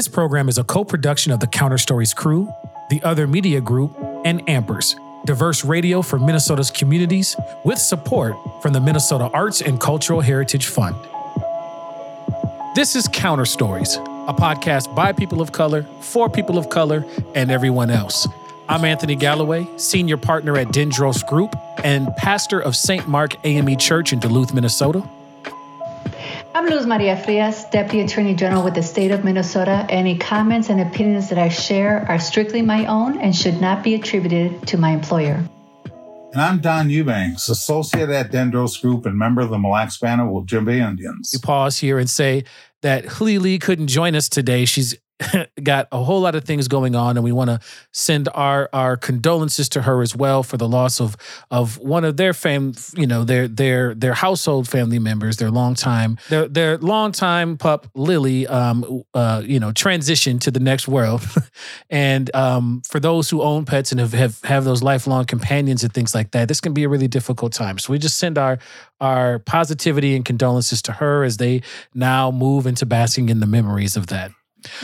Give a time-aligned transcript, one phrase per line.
[0.00, 2.50] This program is a co production of the Counter Stories crew,
[2.88, 4.94] the Other Media Group, and Ampers,
[5.26, 7.36] diverse radio for Minnesota's communities,
[7.66, 10.96] with support from the Minnesota Arts and Cultural Heritage Fund.
[12.74, 17.04] This is Counter Stories, a podcast by people of color, for people of color,
[17.34, 18.26] and everyone else.
[18.70, 21.54] I'm Anthony Galloway, senior partner at Dendros Group
[21.84, 23.06] and pastor of St.
[23.06, 25.06] Mark AME Church in Duluth, Minnesota.
[26.52, 29.86] I'm Luz Maria Frias, Deputy Attorney General with the state of Minnesota.
[29.88, 33.94] Any comments and opinions that I share are strictly my own and should not be
[33.94, 35.48] attributed to my employer.
[36.32, 40.22] And I'm Don Eubanks, associate at Dendros Group and member of the Mille Lacs Band
[40.22, 41.30] of Ojibwe Indians.
[41.32, 42.42] We pause here and say
[42.82, 44.64] that Hlee Lee couldn't join us today.
[44.64, 44.96] She's
[45.62, 47.60] got a whole lot of things going on, and we want to
[47.92, 51.16] send our our condolences to her as well for the loss of
[51.50, 55.74] of one of their fam, you know, their their their household family members, their long
[55.74, 60.88] time their their long time pup Lily, um, uh, you know, transition to the next
[60.88, 61.22] world,
[61.90, 65.92] and um, for those who own pets and have, have have those lifelong companions and
[65.92, 67.78] things like that, this can be a really difficult time.
[67.78, 68.58] So we just send our
[69.00, 71.62] our positivity and condolences to her as they
[71.94, 74.30] now move into basking in the memories of that.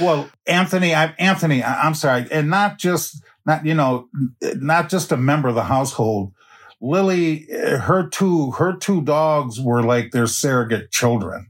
[0.00, 4.08] Well, Anthony, I, Anthony, I, am sorry, and not just not you know,
[4.56, 6.32] not just a member of the household.
[6.80, 11.48] Lily, her two her two dogs were like their surrogate children.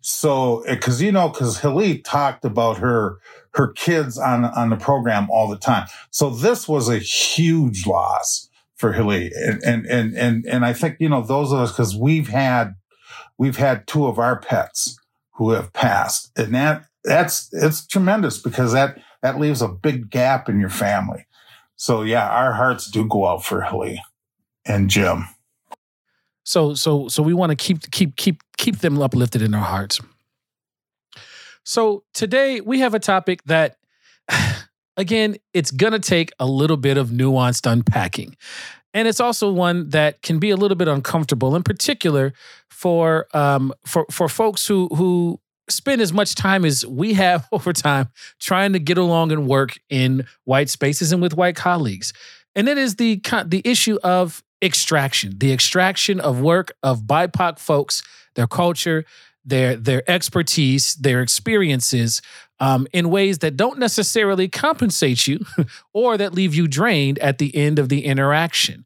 [0.00, 3.18] So, eh, because you know, because Hlee talked about her
[3.54, 5.86] her kids on on the program all the time.
[6.10, 10.96] So this was a huge loss for Hlee, and and and and and I think
[11.00, 12.74] you know those of us because we've had
[13.38, 14.98] we've had two of our pets
[15.34, 20.48] who have passed, and that that's it's tremendous because that that leaves a big gap
[20.48, 21.26] in your family.
[21.76, 23.98] So yeah, our hearts do go out for Hlee
[24.66, 25.26] and Jim.
[26.44, 30.00] So so so we want to keep keep keep keep them uplifted in our hearts.
[31.64, 33.76] So today we have a topic that
[34.96, 38.36] again, it's going to take a little bit of nuanced unpacking.
[38.92, 42.32] And it's also one that can be a little bit uncomfortable, in particular
[42.68, 47.72] for um, for for folks who who spend as much time as we have over
[47.72, 48.08] time
[48.38, 52.12] trying to get along and work in white spaces and with white colleagues.
[52.54, 58.02] And it is the the issue of extraction, the extraction of work of BIPOC folks,
[58.34, 59.04] their culture,
[59.44, 62.20] their their expertise, their experiences
[62.58, 65.44] um, in ways that don't necessarily compensate you
[65.94, 68.84] or that leave you drained at the end of the interaction.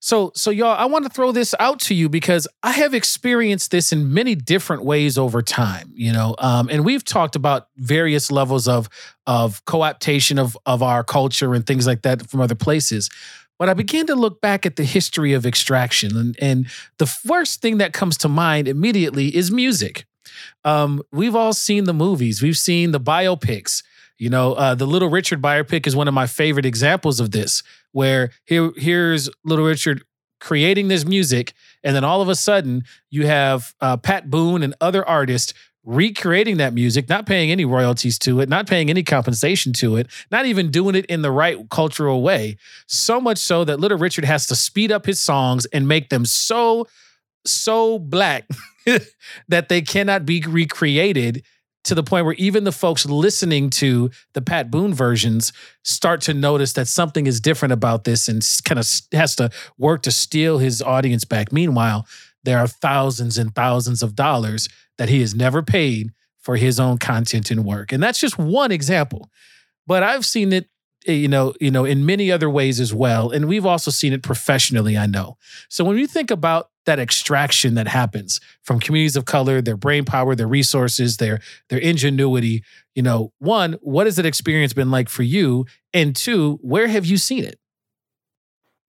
[0.00, 3.70] So, so y'all, I want to throw this out to you because I have experienced
[3.70, 8.30] this in many different ways over time, you know, um, and we've talked about various
[8.30, 8.88] levels of
[9.26, 13.10] of cooptation of of our culture and things like that from other places.
[13.58, 16.66] But I began to look back at the history of extraction, and, and
[16.98, 20.04] the first thing that comes to mind immediately is music.
[20.64, 23.82] Um, we've all seen the movies, we've seen the biopics.
[24.18, 27.62] You know, uh, the Little Richard biopic is one of my favorite examples of this,
[27.96, 30.04] where here here's Little Richard
[30.38, 34.74] creating this music, and then all of a sudden you have uh, Pat Boone and
[34.82, 39.72] other artists recreating that music, not paying any royalties to it, not paying any compensation
[39.72, 42.58] to it, not even doing it in the right cultural way.
[42.86, 46.26] So much so that Little Richard has to speed up his songs and make them
[46.26, 46.86] so
[47.46, 48.46] so black
[49.48, 51.44] that they cannot be recreated
[51.86, 55.52] to the point where even the folks listening to the Pat Boone versions
[55.84, 60.02] start to notice that something is different about this and kind of has to work
[60.02, 61.52] to steal his audience back.
[61.52, 62.06] Meanwhile,
[62.42, 66.10] there are thousands and thousands of dollars that he has never paid
[66.40, 67.92] for his own content and work.
[67.92, 69.30] And that's just one example.
[69.86, 70.68] But I've seen it
[71.06, 73.30] you know, you know, in many other ways as well.
[73.30, 75.36] And we've also seen it professionally, I know.
[75.68, 80.04] So when you think about that extraction that happens from communities of color, their brain
[80.04, 82.62] power, their resources, their their ingenuity,
[82.94, 85.66] you know, one, what has that experience been like for you?
[85.92, 87.58] And two, where have you seen it?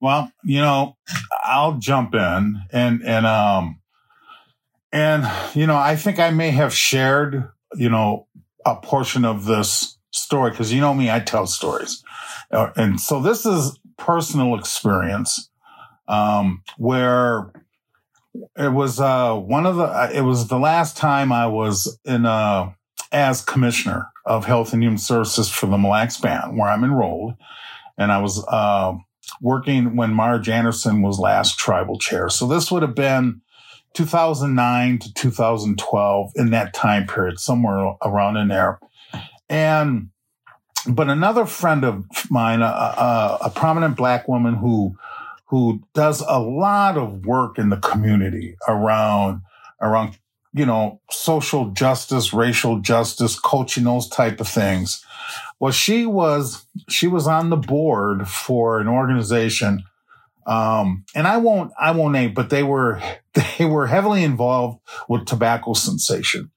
[0.00, 0.96] Well, you know,
[1.44, 3.80] I'll jump in and and um
[4.92, 8.26] and you know, I think I may have shared, you know,
[8.64, 9.97] a portion of this
[10.28, 12.04] story because you know me, I tell stories.
[12.50, 15.48] Uh, and so this is personal experience
[16.06, 17.50] um, where
[18.58, 22.26] it was uh, one of the uh, it was the last time I was in
[22.26, 22.72] uh,
[23.10, 27.32] as commissioner of health and human services for the Mille Lacs Band where I'm enrolled.
[27.96, 28.92] And I was uh,
[29.40, 32.28] working when Marge Anderson was last tribal chair.
[32.28, 33.40] So this would have been
[33.94, 38.78] 2009 to 2012 in that time period somewhere around in there.
[39.48, 40.10] And
[40.86, 44.96] but another friend of mine, a, a, a, prominent black woman who
[45.46, 49.40] who does a lot of work in the community around
[49.80, 50.18] around
[50.58, 55.04] you know, social justice, racial justice, coaching those type of things.
[55.60, 59.84] Well, she was she was on the board for an organization,
[60.46, 63.00] um, and I won't I won't name, but they were
[63.58, 66.50] they were heavily involved with tobacco cessation.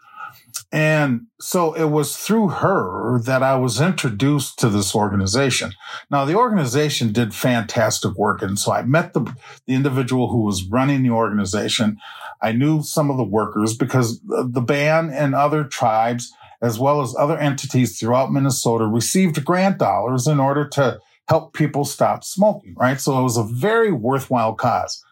[0.72, 5.74] And so it was through her that I was introduced to this organization.
[6.10, 8.42] Now the organization did fantastic work.
[8.42, 9.22] And so I met the,
[9.68, 11.98] the individual who was running the organization.
[12.42, 16.32] I knew some of the workers because the band and other tribes,
[16.62, 21.84] as well as other entities throughout Minnesota received grant dollars in order to help people
[21.84, 23.00] stop smoking, right?
[23.00, 25.04] So it was a very worthwhile cause.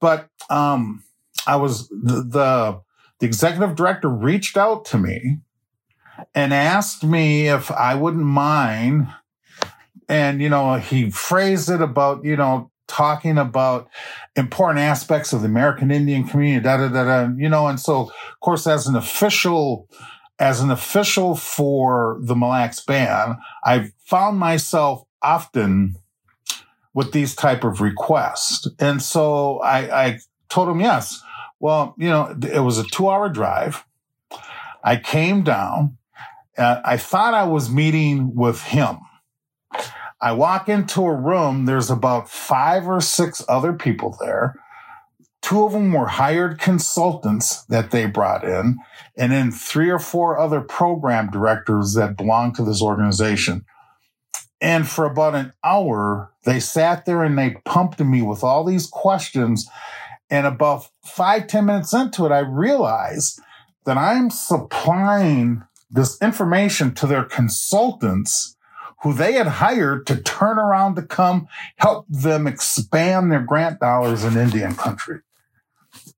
[0.00, 1.02] But, um,
[1.46, 2.80] I was the, the
[3.18, 5.38] the executive director reached out to me
[6.34, 9.08] and asked me if I wouldn't mind.
[10.08, 13.88] And, you know, he phrased it about, you know, talking about
[14.36, 18.02] important aspects of the American Indian community, da da da da, you know, and so,
[18.02, 19.88] of course, as an official,
[20.38, 25.96] as an official for the Mille Lacs Band, I found myself often
[26.94, 28.68] with these type of requests.
[28.78, 30.18] And so I, I
[30.48, 31.20] told him yes.
[31.60, 33.84] Well, you know, it was a two hour drive.
[34.82, 35.98] I came down.
[36.58, 38.98] I thought I was meeting with him.
[40.20, 41.66] I walk into a room.
[41.66, 44.54] There's about five or six other people there.
[45.42, 48.78] Two of them were hired consultants that they brought in,
[49.16, 53.64] and then three or four other program directors that belong to this organization.
[54.60, 58.86] And for about an hour, they sat there and they pumped me with all these
[58.86, 59.68] questions
[60.30, 63.40] and about five ten minutes into it, I realized
[63.84, 68.56] that I'm supplying this information to their consultants
[69.02, 71.46] who they had hired to turn around to come
[71.76, 75.20] help them expand their grant dollars in Indian country.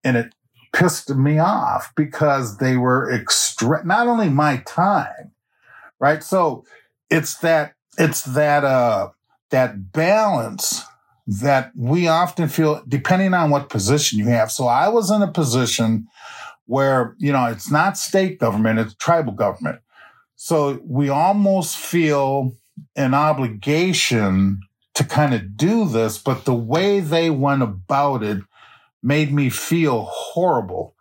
[0.02, 0.34] And it
[0.72, 5.32] pissed me off because they were extra, not only my time,
[5.98, 6.22] right?
[6.22, 6.64] So
[7.10, 9.10] it's that, it's that, uh,
[9.50, 10.84] that balance
[11.28, 14.50] that we often feel, depending on what position you have.
[14.50, 16.08] So I was in a position
[16.64, 19.80] where, you know, it's not state government, it's tribal government.
[20.36, 22.56] So we almost feel
[22.96, 24.60] an obligation
[24.94, 28.42] to kind of do this, but the way they went about it
[29.02, 30.94] made me feel horrible.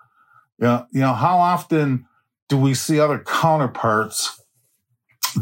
[0.59, 2.06] You know, you know, how often
[2.50, 4.44] do we see other counterparts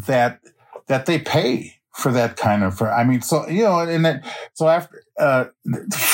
[0.05, 0.41] that
[0.87, 4.21] that they pay for that kind of for i mean so you know and
[4.53, 5.45] so after uh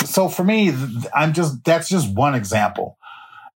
[0.05, 0.71] so for me
[1.15, 2.97] i'm just that's just one example.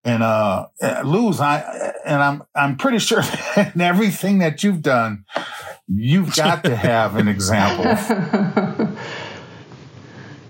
[0.04, 3.22] And uh, uh Luz i and i'm i'm pretty sure
[3.56, 5.24] in everything that you've done
[5.88, 7.84] you've got to have an example.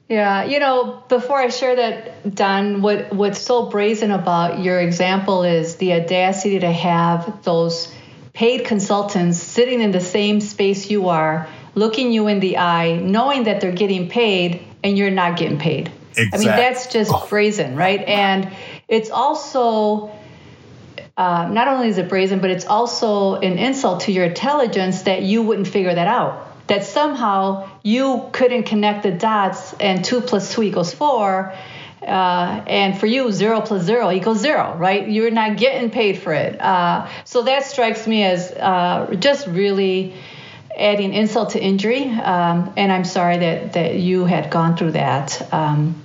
[0.09, 5.43] Yeah you know before i share that don what what's so brazen about your example
[5.43, 7.93] is the audacity to have those
[8.33, 13.45] paid consultants sitting in the same space you are looking you in the eye, knowing
[13.45, 15.93] that they're getting paid and you're not getting paid.
[16.17, 16.33] Exactly.
[16.33, 17.27] I mean, that's just oh.
[17.29, 18.01] brazen, right?
[18.01, 18.51] And
[18.89, 20.11] it's also
[21.17, 25.23] uh, not only is it brazen, but it's also an insult to your intelligence that
[25.23, 26.43] you wouldn't figure that out.
[26.67, 31.55] That somehow you couldn't connect the dots and two plus two equals four.
[32.03, 35.09] Uh, and for you, zero plus zero equals zero, right?
[35.09, 36.61] You're not getting paid for it.
[36.61, 40.15] Uh, so that strikes me as uh, just really
[40.77, 42.05] adding insult to injury.
[42.11, 45.53] Um, and I'm sorry that, that you had gone through that.
[45.53, 46.05] Um,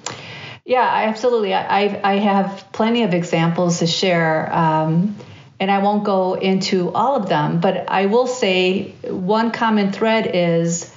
[0.66, 1.54] yeah, absolutely.
[1.54, 4.54] I, I have plenty of examples to share.
[4.54, 5.16] Um,
[5.62, 10.32] and I won't go into all of them, but I will say one common thread
[10.34, 10.92] is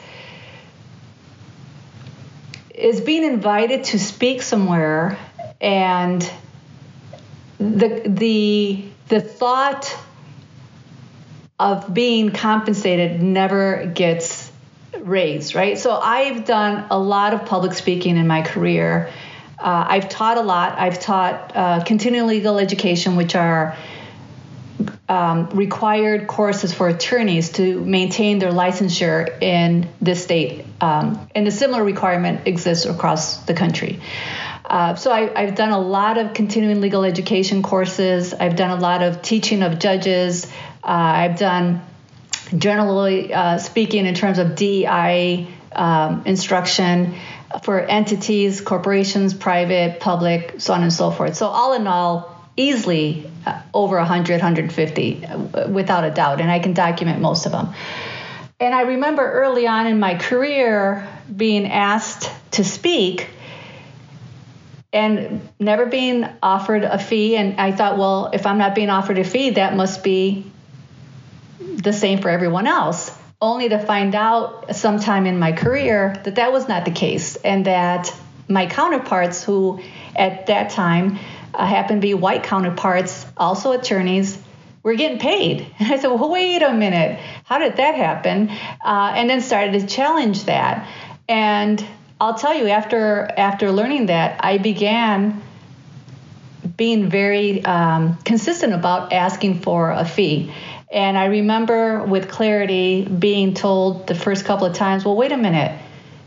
[2.74, 5.18] is being invited to speak somewhere
[5.60, 6.28] and
[7.58, 9.96] the the the thought
[11.58, 14.50] of being compensated never gets
[14.98, 15.78] raised, right?
[15.78, 19.10] So I've done a lot of public speaking in my career.
[19.58, 20.78] Uh, I've taught a lot.
[20.78, 23.76] I've taught uh, continuing legal education, which are
[25.08, 30.64] um, required courses for attorneys to maintain their licensure in this state.
[30.80, 34.00] Um, and a similar requirement exists across the country.
[34.64, 38.32] Uh, so I, have done a lot of continuing legal education courses.
[38.32, 40.50] I've done a lot of teaching of judges.
[40.84, 41.80] Uh, I've done
[42.56, 47.14] generally uh, speaking in terms of DEI um, instruction
[47.62, 51.36] for entities, corporations, private, public, so on and so forth.
[51.36, 56.58] So all in all, easily uh, over 100, 150 uh, without a doubt, and I
[56.58, 57.74] can document most of them.
[58.60, 63.28] And I remember early on in my career being asked to speak
[64.92, 67.36] and never being offered a fee.
[67.36, 70.46] And I thought, well, if I'm not being offered a fee, that must be
[71.76, 73.16] the same for everyone else.
[73.40, 77.66] Only to find out sometime in my career that that was not the case, and
[77.66, 78.14] that
[78.48, 79.80] my counterparts, who
[80.14, 81.18] at that time
[81.52, 84.38] uh, happened to be white counterparts, also attorneys,
[84.82, 85.66] were getting paid.
[85.78, 88.50] And I said, well, wait a minute, how did that happen?
[88.50, 90.88] Uh, and then started to challenge that.
[91.28, 91.84] And
[92.20, 95.42] I'll tell you, after after learning that, I began
[96.76, 100.52] being very um, consistent about asking for a fee.
[100.94, 105.36] And I remember with clarity being told the first couple of times, well, wait a
[105.36, 105.76] minute,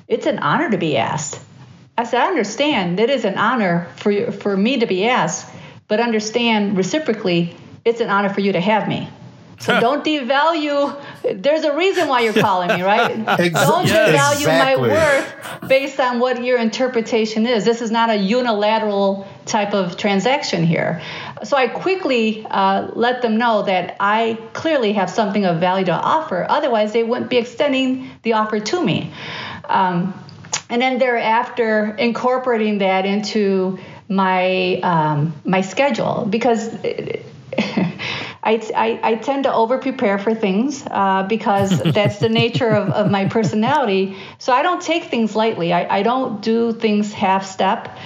[0.10, 1.40] it's an honor to be asked.
[1.98, 5.50] I said, I understand it is an honor for, for me to be asked,
[5.88, 7.56] but understand reciprocally,
[7.86, 9.10] it's an honor for you to have me.
[9.60, 11.02] So don't devalue.
[11.42, 13.10] There's a reason why you're calling me, right?
[13.40, 14.46] Ex- don't devalue Exactly.
[14.46, 17.66] my worth based on what your interpretation is.
[17.66, 21.02] This is not a unilateral type of transaction here.
[21.44, 25.94] So I quickly uh, let them know that I clearly have something of value to
[25.94, 26.46] offer.
[26.48, 29.12] Otherwise, they wouldn't be extending the offer to me.
[29.66, 30.14] Um,
[30.70, 33.80] and then thereafter, incorporating that into
[34.10, 36.70] my um, my schedule because.
[38.44, 42.90] I, I, I, tend to over prepare for things uh, because that's the nature of,
[42.92, 44.16] of my personality.
[44.38, 45.74] So I don't take things lightly.
[45.74, 47.98] I, I don't do things half step.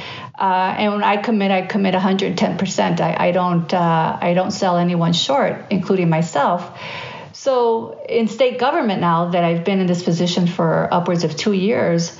[0.41, 2.99] Uh, and when I commit, I commit 110%.
[2.99, 6.79] I, I don't uh, I don't sell anyone short, including myself.
[7.33, 11.53] So in state government now that I've been in this position for upwards of two
[11.53, 12.17] years,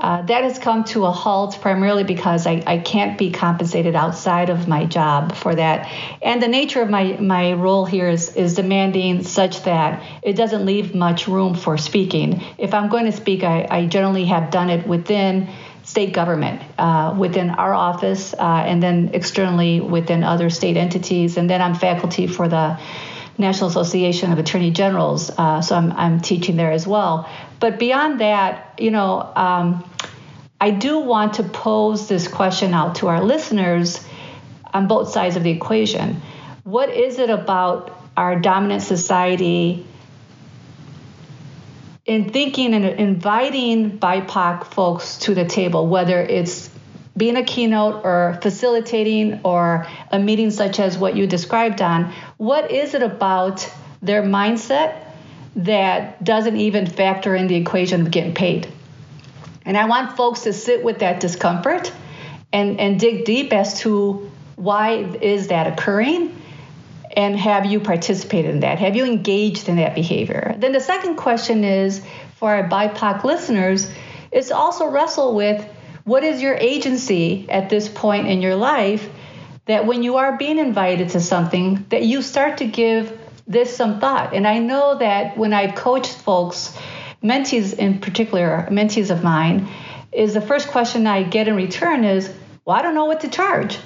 [0.00, 4.48] uh, that has come to a halt primarily because I, I can't be compensated outside
[4.48, 5.88] of my job for that.
[6.22, 10.64] And the nature of my, my role here is, is demanding such that it doesn't
[10.64, 12.42] leave much room for speaking.
[12.56, 15.50] If I'm going to speak, I, I generally have done it within
[15.90, 21.36] state government, uh, within our office, uh, and then externally within other state entities.
[21.36, 22.78] And then I'm faculty for the
[23.38, 27.28] National Association of Attorney Generals, uh, so I'm, I'm teaching there as well.
[27.58, 29.84] But beyond that, you know, um,
[30.60, 33.98] I do want to pose this question out to our listeners
[34.72, 36.22] on both sides of the equation.
[36.62, 39.86] What is it about our dominant society
[42.10, 46.68] in thinking and inviting BIPOC folks to the table, whether it's
[47.16, 52.72] being a keynote or facilitating or a meeting such as what you described on, what
[52.72, 55.04] is it about their mindset
[55.54, 58.66] that doesn't even factor in the equation of getting paid?
[59.64, 61.92] And I want folks to sit with that discomfort
[62.52, 66.39] and, and dig deep as to why is that occurring
[67.20, 68.78] and have you participated in that?
[68.78, 70.54] Have you engaged in that behavior?
[70.56, 72.02] Then the second question is
[72.36, 73.90] for our BIPOC listeners
[74.32, 75.62] is also wrestle with
[76.04, 79.06] what is your agency at this point in your life
[79.66, 84.00] that when you are being invited to something that you start to give this some
[84.00, 84.32] thought.
[84.32, 86.74] And I know that when I've coached folks,
[87.22, 89.68] mentees in particular, mentees of mine,
[90.10, 92.32] is the first question I get in return is,
[92.64, 93.78] well, I don't know what to charge.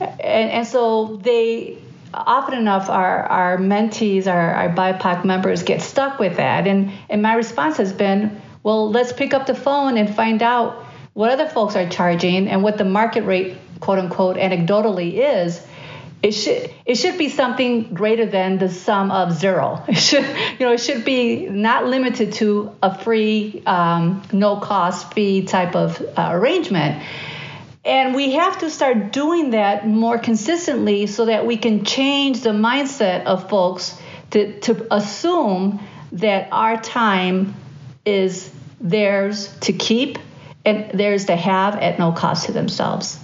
[0.00, 1.78] And, and so they
[2.12, 6.66] often enough our, our mentees, our, our BIPOC members get stuck with that.
[6.66, 10.84] And, and my response has been, well, let's pick up the phone and find out
[11.12, 15.64] what other folks are charging and what the market rate, quote unquote, anecdotally is.
[16.22, 19.82] It should it should be something greater than the sum of zero.
[19.88, 20.26] It should
[20.58, 25.74] you know it should be not limited to a free um, no cost fee type
[25.74, 27.02] of uh, arrangement.
[27.84, 32.50] And we have to start doing that more consistently so that we can change the
[32.50, 33.98] mindset of folks
[34.32, 35.80] to, to assume
[36.12, 37.54] that our time
[38.04, 40.18] is theirs to keep
[40.64, 43.18] and theirs to have at no cost to themselves.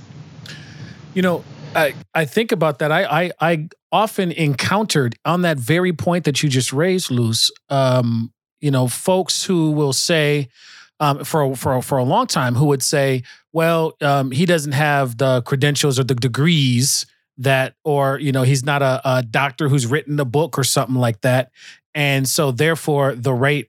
[1.13, 1.45] You know,
[1.75, 2.91] I, I think about that.
[2.91, 8.33] I, I, I often encountered on that very point that you just raised, Luz, um,
[8.61, 10.49] you know, folks who will say,
[11.01, 13.23] um, for for for a long time, who would say,
[13.53, 17.07] "Well, um, he doesn't have the credentials or the degrees
[17.39, 20.97] that, or you know, he's not a, a doctor who's written a book or something
[20.97, 21.51] like that,"
[21.95, 23.69] and so therefore the rate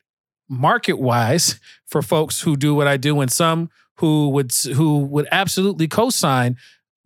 [0.49, 5.27] market wise for folks who do what I do, and some who would who would
[5.31, 6.57] absolutely co-sign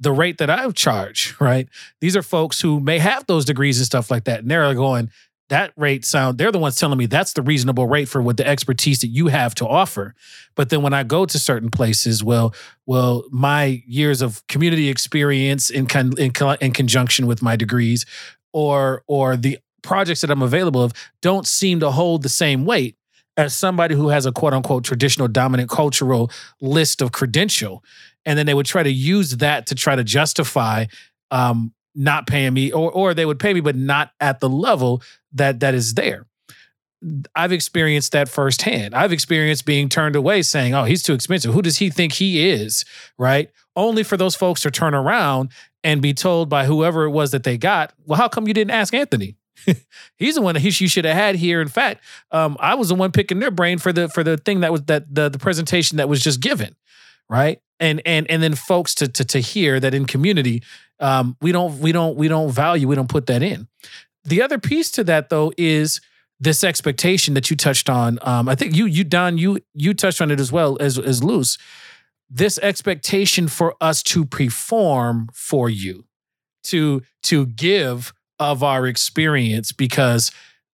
[0.02, 1.70] the rate that I charge, right?
[2.02, 4.42] These are folks who may have those degrees and stuff like that.
[4.42, 5.12] And they're going,
[5.52, 8.48] that rate sound, they're the ones telling me that's the reasonable rate for what the
[8.48, 10.16] expertise that you have to offer.
[10.56, 12.54] But then when I go to certain places, well,
[12.86, 16.32] well, my years of community experience in con, in,
[16.62, 18.06] in conjunction with my degrees
[18.54, 22.96] or or the projects that I'm available of don't seem to hold the same weight.
[23.38, 26.32] as somebody who has a quote unquote traditional dominant cultural
[26.62, 27.84] list of credential.
[28.26, 30.86] And then they would try to use that to try to justify
[31.32, 35.02] um, not paying me, or or they would pay me, but not at the level
[35.34, 36.26] that that is there.
[37.36, 38.94] I've experienced that firsthand.
[38.94, 41.54] I've experienced being turned away saying, oh, he's too expensive.
[41.54, 42.86] Who does he think he is?
[43.18, 43.50] Right.
[43.76, 45.52] Only for those folks to turn around
[45.84, 48.72] and be told by whoever it was that they got, well, how come you didn't
[48.72, 49.36] ask Anthony?
[50.18, 51.62] he's the one that you should have had here.
[51.62, 54.62] In fact, um, I was the one picking their brain for the for the thing
[54.62, 56.76] that was that the, the presentation that was just given,
[57.30, 57.60] right?
[57.80, 60.64] And and and then folks to to to hear that in community,
[61.00, 63.68] um, we don't we don't we don't value we don't put that in.
[64.24, 66.02] The other piece to that though is
[66.40, 68.18] this expectation that you touched on.
[68.24, 71.24] Um, I think you you Don you you touched on it as well as as
[71.24, 71.58] Luz.
[72.30, 76.06] This expectation for us to perform for you,
[76.66, 80.32] to to give of our experience because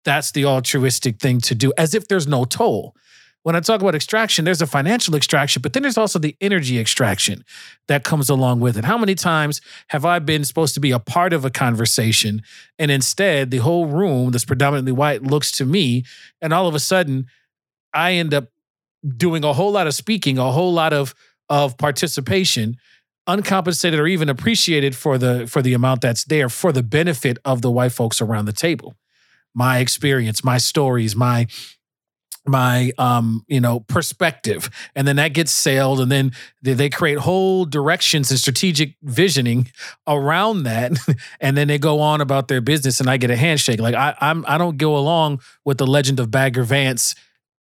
[0.04, 2.94] that's the altruistic thing to do, as if there's no toll
[3.44, 6.80] when I talk about extraction, there's a financial extraction, but then there's also the energy
[6.80, 7.44] extraction
[7.88, 8.86] that comes along with it.
[8.86, 12.42] How many times have I been supposed to be a part of a conversation
[12.80, 16.06] and instead the whole room that's predominantly white looks to me
[16.42, 17.28] and all of a sudden
[17.94, 18.46] I end up
[19.06, 21.14] doing a whole lot of speaking, a whole lot of
[21.50, 22.78] of participation
[23.28, 27.62] uncompensated or even appreciated for the for the amount that's there for the benefit of
[27.62, 28.96] the white folks around the table.
[29.54, 31.48] My experience, my stories, my
[32.46, 34.70] my um you know perspective.
[34.96, 36.32] And then that gets sailed and then
[36.62, 39.72] they, they create whole directions and strategic visioning
[40.08, 40.92] around that.
[41.40, 43.80] And then they go on about their business and i get a handshake.
[43.80, 47.16] Like i i'm i don't go along with the legend of bagger vance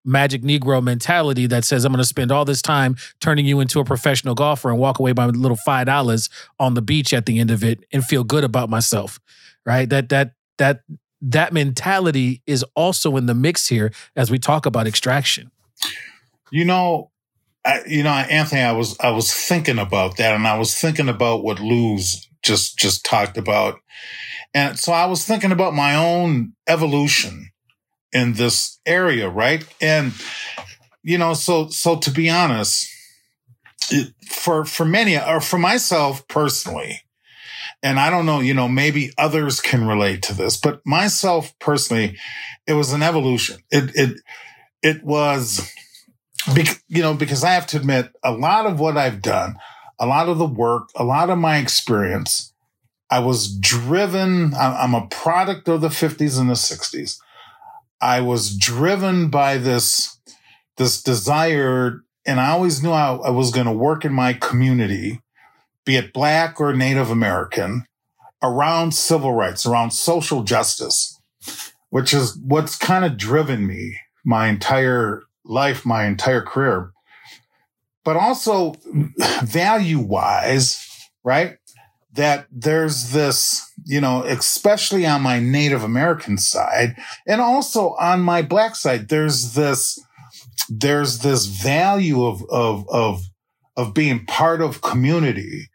[0.06, 3.80] magic negro mentality that says i'm going to spend all this time turning you into
[3.80, 7.40] a professional golfer and walk away by little five dollars on the beach at the
[7.40, 9.20] end of it and feel good about myself.
[9.66, 9.90] Right?
[9.90, 10.82] That that that
[11.24, 15.51] that mentality is also in the mix here as we talk about extraction.
[16.51, 17.12] You know,
[17.65, 21.10] I, you know, Anthony, I was I was thinking about that, and I was thinking
[21.10, 23.80] about what Luz just just talked about,
[24.53, 27.50] and so I was thinking about my own evolution
[28.12, 29.65] in this area, right?
[29.80, 30.13] And
[31.03, 32.88] you know, so so to be honest,
[34.29, 37.01] for for many or for myself personally,
[37.83, 42.17] and I don't know, you know, maybe others can relate to this, but myself personally,
[42.65, 43.57] it was an evolution.
[43.69, 44.22] It, it,
[44.81, 45.69] it was,
[46.87, 49.57] you know, because I have to admit a lot of what I've done,
[50.00, 52.53] a lot of the work, a lot of my experience,
[53.11, 54.55] I was driven.
[54.55, 57.19] I'm a product of the 50s and the 60s.
[58.01, 60.17] I was driven by this,
[60.77, 65.22] this desire, and I always knew I, I was going to work in my community
[65.85, 67.85] be it black or Native American,
[68.41, 71.19] around civil rights, around social justice,
[71.89, 76.91] which is what's kind of driven me my entire life, my entire career.
[78.03, 78.75] But also
[79.43, 80.85] value wise,
[81.24, 81.57] right?
[82.13, 88.41] That there's this, you know, especially on my Native American side and also on my
[88.41, 90.00] black side, there's this,
[90.69, 93.22] there's this value of, of, of,
[93.77, 95.69] of being part of community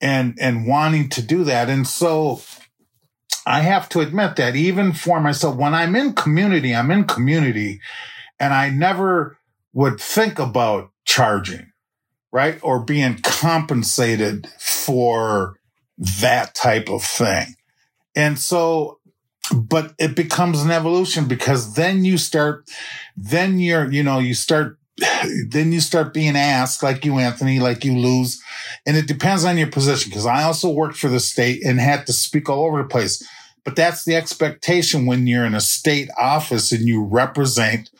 [0.00, 1.68] and and wanting to do that.
[1.68, 2.40] And so
[3.46, 7.80] I have to admit that even for myself, when I'm in community, I'm in community
[8.38, 9.38] and I never
[9.72, 11.72] would think about charging,
[12.30, 12.58] right?
[12.62, 15.56] Or being compensated for
[16.20, 17.54] that type of thing.
[18.14, 18.98] And so,
[19.54, 22.68] but it becomes an evolution because then you start,
[23.16, 24.78] then you're, you know, you start
[25.48, 28.40] then you start being asked, like you, Anthony, like you Luz.
[28.86, 32.06] And it depends on your position because I also worked for the state and had
[32.06, 33.26] to speak all over the place.
[33.64, 37.90] But that's the expectation when you're in a state office and you represent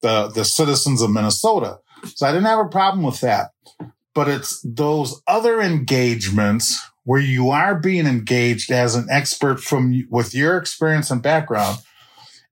[0.00, 1.78] the, the citizens of Minnesota.
[2.14, 3.50] So I didn't have a problem with that.
[4.14, 10.34] But it's those other engagements where you are being engaged as an expert from with
[10.34, 11.78] your experience and background.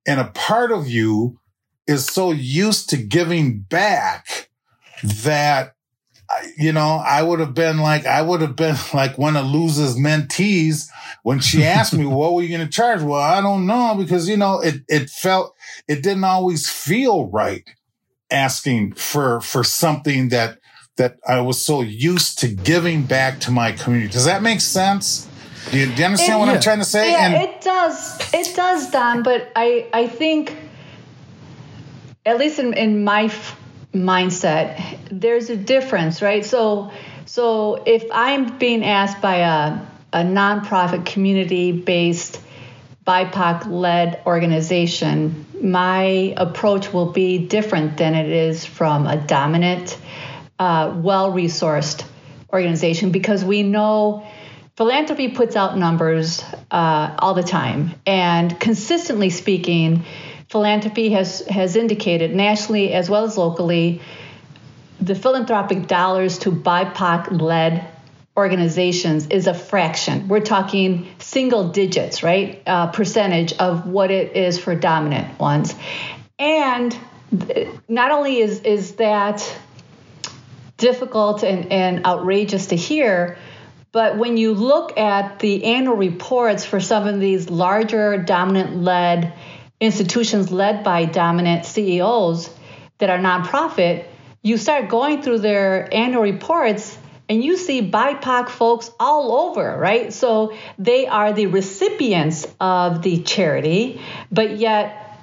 [0.07, 1.39] And a part of you
[1.87, 4.49] is so used to giving back
[5.03, 5.77] that
[6.57, 9.97] you know, I would have been like, I would have been like one of Luz's
[9.97, 10.89] mentees
[11.23, 13.03] when she asked me, what were you going to charge?
[13.03, 15.55] Well, I don't know because, you know, it, it felt,
[15.89, 17.69] it didn't always feel right
[18.31, 20.59] asking for, for something that,
[20.97, 24.13] that I was so used to giving back to my community.
[24.13, 25.29] Does that make sense?
[25.71, 26.49] Do you, do you understand it, what.
[26.49, 27.11] I'm trying to say?
[27.11, 28.19] Yeah, and, it does.
[28.33, 29.23] It does, Dan.
[29.23, 30.57] But I, I think
[32.27, 33.59] at least in, in my f-
[33.95, 36.45] mindset, there's a difference, right?
[36.45, 36.91] So,
[37.25, 39.79] so if I'm being asked by a,
[40.13, 42.41] a nonprofit community based
[43.07, 49.97] BIPOC led organization, my approach will be different than it is from a dominant,
[50.59, 52.05] uh, well resourced
[52.53, 54.27] organization because we know
[54.77, 57.95] philanthropy puts out numbers uh, all the time.
[58.05, 60.05] And consistently speaking,
[60.57, 64.01] philanthropy has, has indicated nationally as well as locally
[65.03, 67.87] the philanthropic dollars to BIPOC led
[68.35, 70.29] organizations is a fraction.
[70.29, 72.63] We're talking single digits, right?
[72.67, 75.75] Uh, percentage of what it is for dominant ones.
[76.39, 76.97] And
[77.87, 79.59] not only is, is that
[80.79, 83.37] difficult and, and outrageous to hear,
[83.93, 89.35] but when you look at the annual reports for some of these larger dominant led
[89.81, 92.51] institutions led by dominant CEOs
[92.99, 94.07] that are nonprofit,
[94.43, 96.97] you start going through their annual reports
[97.29, 100.13] and you see BIPOC folks all over, right?
[100.13, 105.19] So they are the recipients of the charity, but yet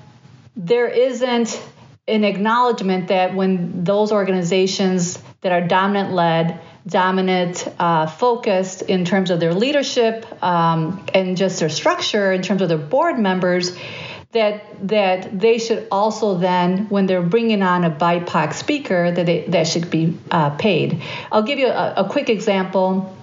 [0.56, 1.62] there isn't
[2.08, 9.30] an acknowledgement that when those organizations that are dominant led, dominant uh, focused in terms
[9.30, 13.78] of their leadership um, and just their structure in terms of their board members,
[14.34, 19.46] that that they should also then, when they're bringing on a BIPOC speaker, that they,
[19.48, 21.02] that should be uh, paid.
[21.32, 23.16] I'll give you a, a quick example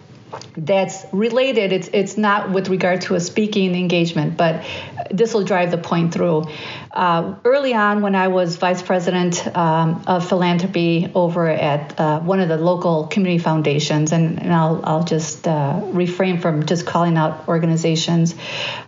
[0.57, 1.73] that's related.
[1.73, 4.65] It's it's not with regard to a speaking engagement, but
[5.11, 6.45] this will drive the point through.
[6.93, 12.41] Uh, early on, when I was vice president um, of philanthropy over at uh, one
[12.41, 17.17] of the local community foundations, and, and I'll I'll just uh, refrain from just calling
[17.17, 18.35] out organizations.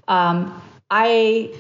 [0.07, 1.53] Um, I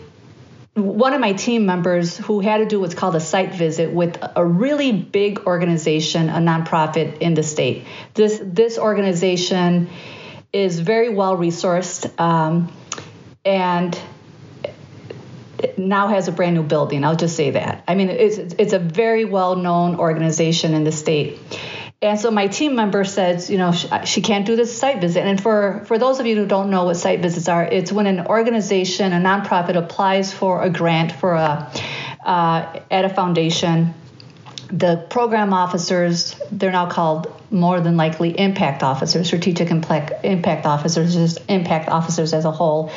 [0.74, 4.16] one of my team members who had to do what's called a site visit with
[4.36, 7.84] a really big organization, a nonprofit in the state.
[8.14, 9.90] This this organization
[10.52, 12.72] is very well resourced um,
[13.44, 13.98] and
[15.76, 17.04] now has a brand new building.
[17.04, 17.84] I'll just say that.
[17.86, 21.38] I mean, it's it's a very well known organization in the state.
[22.02, 25.24] And so my team member says, you know, she, she, can't do this site visit.
[25.24, 28.08] And for, for those of you who don't know what site visits are, it's when
[28.08, 31.70] an organization, a nonprofit, applies for a grant for a
[32.24, 33.94] uh, at a foundation.
[34.68, 41.14] The program officers, they're now called more than likely impact officers, strategic impact, impact officers,
[41.14, 42.90] just impact officers as a whole,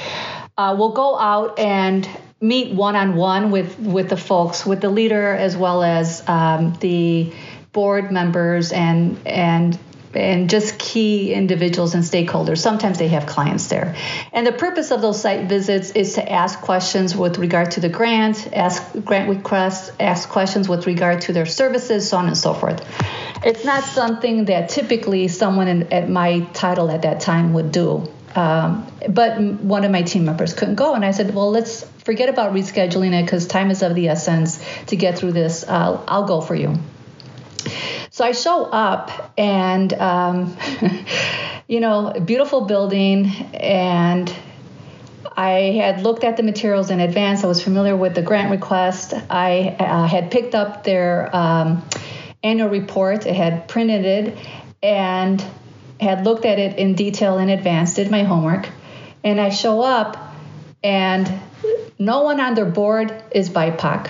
[0.58, 2.08] uh, will go out and
[2.40, 6.76] meet one on one with with the folks, with the leader as well as um,
[6.80, 7.34] the
[7.76, 9.78] board members and and
[10.16, 12.60] and just key individuals and stakeholders.
[12.60, 13.96] Sometimes they have clients there.
[14.32, 17.90] And the purpose of those site visits is to ask questions with regard to the
[17.90, 22.54] grant, ask grant requests, ask questions with regard to their services, so on and so
[22.54, 22.82] forth.
[23.44, 28.10] It's not something that typically someone in, at my title at that time would do.
[28.36, 29.40] Um, but
[29.76, 33.14] one of my team members couldn't go, and I said, "Well, let's forget about rescheduling
[33.18, 35.64] it because time is of the essence to get through this.
[35.64, 36.78] Uh, I'll go for you."
[38.12, 40.58] So I show up and, um,
[41.68, 44.34] you know, beautiful building and
[45.38, 47.44] I had looked at the materials in advance.
[47.44, 49.14] I was familiar with the grant request.
[49.30, 51.84] I uh, had picked up their um,
[52.42, 53.28] annual report.
[53.28, 54.38] I had printed it
[54.82, 55.44] and
[56.00, 58.70] had looked at it in detail in advance, did my homework.
[59.24, 60.18] And I show up
[60.84, 61.30] and
[61.98, 64.10] no one on their board is BIPOC.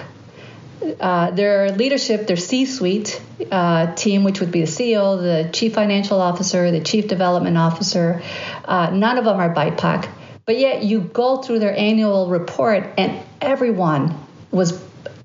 [0.99, 6.21] Uh, their leadership, their C-suite uh, team, which would be the CEO, the chief financial
[6.21, 8.21] officer, the chief development officer,
[8.65, 10.07] uh, none of them are BIPOC.
[10.45, 14.15] But yet you go through their annual report, and everyone
[14.51, 14.79] was,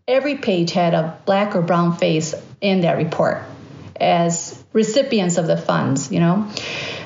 [0.07, 3.43] every page had a black or brown face in that report
[4.01, 6.49] as recipients of the funds, you know.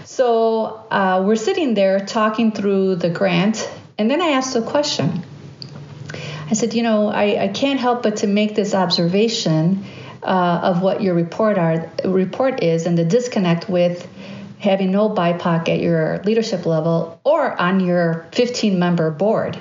[0.05, 5.25] So uh, we're sitting there talking through the grant, and then I asked a question
[6.51, 9.85] I said, you know, I, I can't help but to make this observation
[10.23, 14.09] uh, of what your report are report is and the disconnect with
[14.59, 19.59] having no BIPOC at your leadership level or on your 15 member board.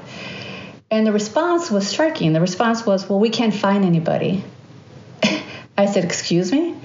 [0.90, 2.34] And the response was striking.
[2.34, 4.44] The response was, well, we can't find anybody.
[5.78, 6.76] I said, excuse me?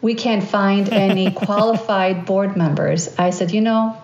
[0.00, 3.14] We can't find any qualified board members.
[3.18, 3.96] I said, you know,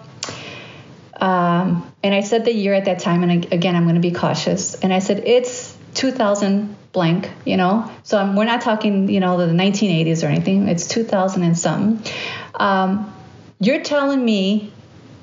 [1.24, 4.10] um, and I said the year at that time, and again, I'm going to be
[4.10, 4.74] cautious.
[4.74, 7.90] And I said, it's 2000 blank, you know.
[8.02, 10.68] So I'm, we're not talking, you know, the 1980s or anything.
[10.68, 12.12] It's 2000 and something.
[12.54, 13.10] Um,
[13.58, 14.70] you're telling me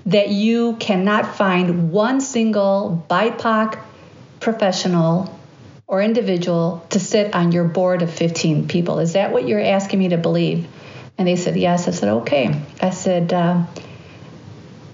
[0.07, 3.79] that you cannot find one single BIPOC
[4.39, 5.39] professional
[5.85, 8.97] or individual to sit on your board of 15 people.
[8.97, 10.67] Is that what you're asking me to believe?
[11.19, 11.87] And they said, yes.
[11.87, 12.59] I said, okay.
[12.81, 13.65] I said, uh,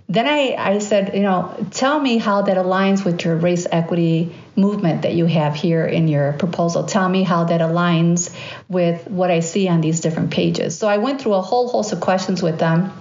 [0.10, 4.34] then I, I said, you know, tell me how that aligns with your race equity
[4.56, 6.86] movement that you have here in your proposal.
[6.86, 8.34] Tell me how that aligns
[8.70, 10.78] with what I see on these different pages.
[10.78, 12.94] So I went through a whole host of questions with them.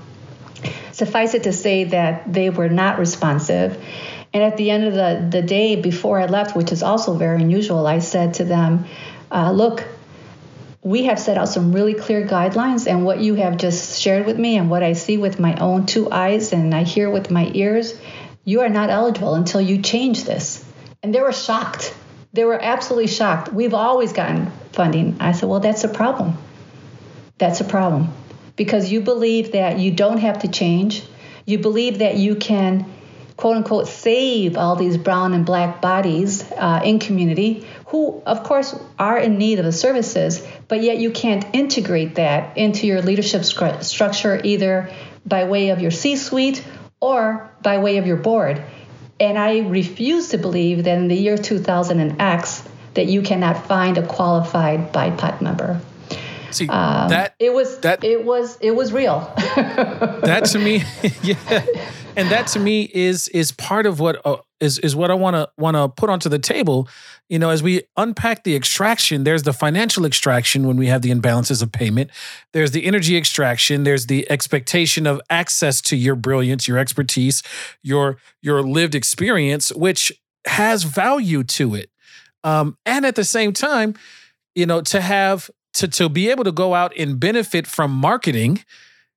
[0.90, 3.80] Suffice it to say that they were not responsive.
[4.32, 7.40] And at the end of the, the day before I left, which is also very
[7.40, 8.86] unusual, I said to them,
[9.30, 9.84] uh, look,
[10.86, 14.38] we have set out some really clear guidelines, and what you have just shared with
[14.38, 17.50] me, and what I see with my own two eyes and I hear with my
[17.54, 17.98] ears,
[18.44, 20.64] you are not eligible until you change this.
[21.02, 21.92] And they were shocked.
[22.32, 23.52] They were absolutely shocked.
[23.52, 25.16] We've always gotten funding.
[25.18, 26.38] I said, well, that's a problem.
[27.36, 28.12] That's a problem
[28.54, 31.02] because you believe that you don't have to change.
[31.46, 32.86] You believe that you can,
[33.36, 38.74] quote unquote, save all these brown and black bodies uh, in community who, of course,
[38.98, 43.42] are in need of the services, but yet you can't integrate that into your leadership
[43.42, 44.90] stru- structure either
[45.24, 46.64] by way of your C suite
[47.00, 48.62] or by way of your board.
[49.20, 53.66] And I refuse to believe that in the year 2000 and X that you cannot
[53.66, 55.80] find a qualified BIPOC member.
[56.50, 59.20] See um, that it was that it was it was real.
[59.56, 60.82] that to me,
[61.22, 61.64] yeah,
[62.16, 65.34] and that to me is is part of what uh, is is what I want
[65.34, 66.88] to want to put onto the table.
[67.28, 71.10] You know, as we unpack the extraction, there's the financial extraction when we have the
[71.10, 72.10] imbalances of payment.
[72.52, 73.84] There's the energy extraction.
[73.84, 77.42] There's the expectation of access to your brilliance, your expertise,
[77.82, 80.12] your your lived experience, which
[80.46, 81.90] has value to it.
[82.44, 83.94] Um, and at the same time,
[84.54, 88.64] you know, to have to to be able to go out and benefit from marketing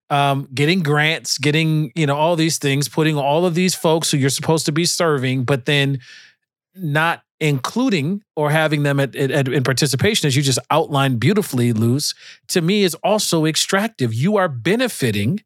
[0.09, 4.17] um, getting grants, getting you know all these things, putting all of these folks who
[4.17, 5.99] you're supposed to be serving, but then
[6.75, 11.71] not including or having them at, at, at, in participation, as you just outlined beautifully,
[11.71, 12.13] Luz,
[12.47, 14.13] to me is also extractive.
[14.13, 15.41] You are benefiting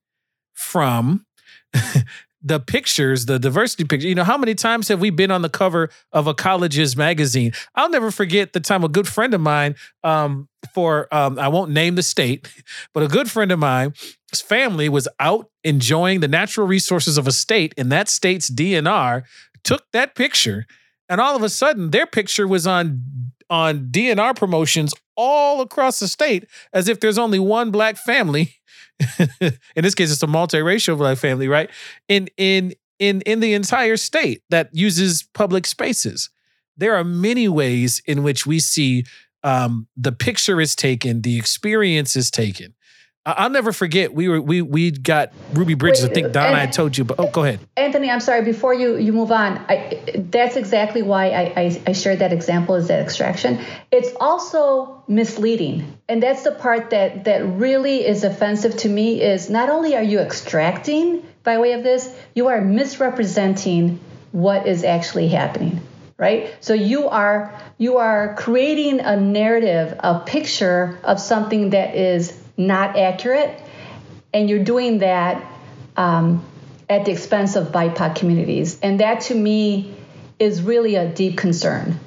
[0.54, 1.26] from
[2.44, 4.08] the pictures, the diversity picture.
[4.08, 7.54] You know, how many times have we been on the cover of a college's magazine?
[7.74, 11.72] I'll never forget the time a good friend of mine, um, for um, I won't
[11.72, 12.48] name the state,
[12.94, 13.94] but a good friend of mine,
[14.30, 19.24] his family was out enjoying the natural resources of a state, and that state's DNR
[19.64, 20.66] took that picture,
[21.10, 23.04] and all of a sudden their picture was on
[23.50, 28.56] on DNR promotions all across the state, as if there's only one black family
[29.40, 31.70] in this case, it's a multiracial black family, right?
[32.08, 36.30] In in in in the entire state that uses public spaces.
[36.78, 39.06] There are many ways in which we see
[39.44, 42.74] um, the picture is taken, the experience is taken.
[43.26, 44.14] I'll never forget.
[44.14, 46.04] We were we we got Ruby Bridges.
[46.04, 47.62] Wait, I think Donna had told you, but oh, go ahead.
[47.78, 48.44] Anthony, I'm sorry.
[48.44, 52.76] Before you you move on, I, that's exactly why I, I, I shared that example
[52.76, 53.64] as that extraction.
[53.92, 59.22] It's also misleading, and that's the part that that really is offensive to me.
[59.22, 64.02] Is not only are you extracting by way of this, you are misrepresenting
[64.34, 65.80] what is actually happening
[66.18, 72.43] right so you are you are creating a narrative a picture of something that is
[72.58, 73.62] not accurate,
[74.34, 75.44] and you're doing that
[75.98, 76.46] um,
[76.90, 78.80] at the expense of BIPOC communities.
[78.82, 79.96] And that to me
[80.40, 82.00] is really a deep concern.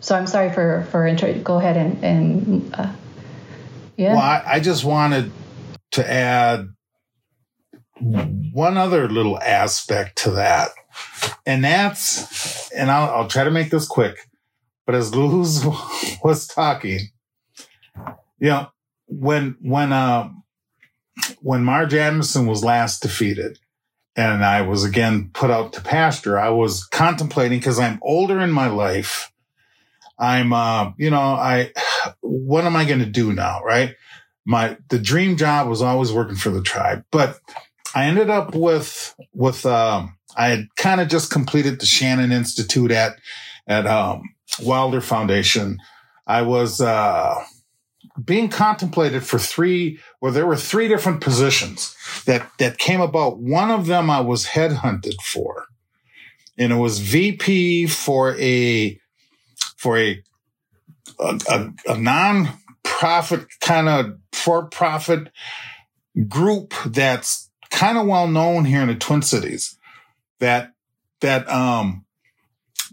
[0.00, 1.32] So I'm sorry for for intro.
[1.34, 2.92] Go ahead and and uh,
[3.96, 4.14] yeah.
[4.14, 5.30] Well, I, I just wanted
[5.92, 6.68] to add
[8.00, 10.70] one other little aspect to that,
[11.46, 14.28] and that's and I'll, I'll try to make this quick.
[14.86, 15.64] But as Luz
[16.24, 17.10] was talking,
[18.40, 18.68] you know,
[19.20, 20.30] when when uh,
[21.40, 23.58] when Marge Anderson was last defeated,
[24.16, 28.50] and I was again put out to pasture, I was contemplating because I'm older in
[28.50, 29.32] my life.
[30.18, 31.72] I'm, uh, you know, I,
[32.20, 33.60] what am I going to do now?
[33.62, 33.96] Right.
[34.44, 37.40] My, the dream job was always working for the tribe, but
[37.94, 42.90] I ended up with, with, um, I had kind of just completed the Shannon Institute
[42.90, 43.18] at,
[43.66, 44.22] at, um,
[44.60, 45.78] Wilder Foundation.
[46.26, 47.44] I was, uh,
[48.24, 53.38] being contemplated for three, well, there were three different positions that, that came about.
[53.38, 55.66] One of them I was headhunted for,
[56.58, 58.98] and it was VP for a,
[59.76, 60.22] for a,
[61.18, 65.30] a, a, a non-profit kind of for-profit
[66.28, 69.78] group that's kind of well known here in the Twin Cities
[70.40, 70.72] that,
[71.20, 72.04] that, um,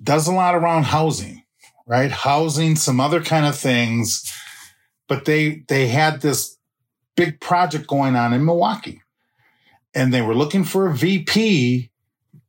[0.02, 1.44] does a lot around housing,
[1.86, 2.12] right?
[2.12, 4.34] Housing, some other kind of things
[5.10, 6.58] but they they had this
[7.17, 9.02] big project going on in Milwaukee,
[9.93, 11.89] and they were looking for a VP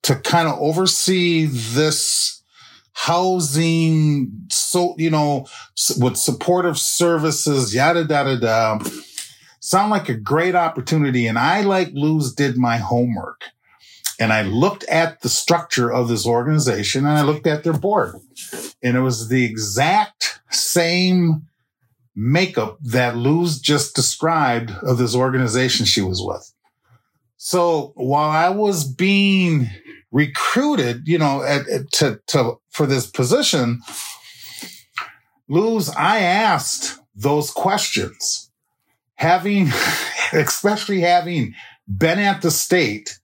[0.03, 2.43] to kind of oversee this
[2.93, 5.47] housing, so you know,
[5.99, 8.79] with supportive services, yada yada yada.
[9.63, 13.43] Sound like a great opportunity, and I like Luz did my homework.
[14.21, 18.17] and I looked at the structure of this organization and I looked at their board.
[18.83, 21.49] And it was the exact same
[22.15, 26.53] makeup that Luz just described of this organization she was with.
[27.37, 29.71] So while I was being
[30.11, 33.81] recruited, you know, at, at, to, to, for this position,
[35.49, 38.51] Luz, I asked those questions,
[39.15, 39.69] having,
[40.33, 41.55] especially having
[41.89, 43.19] been at the state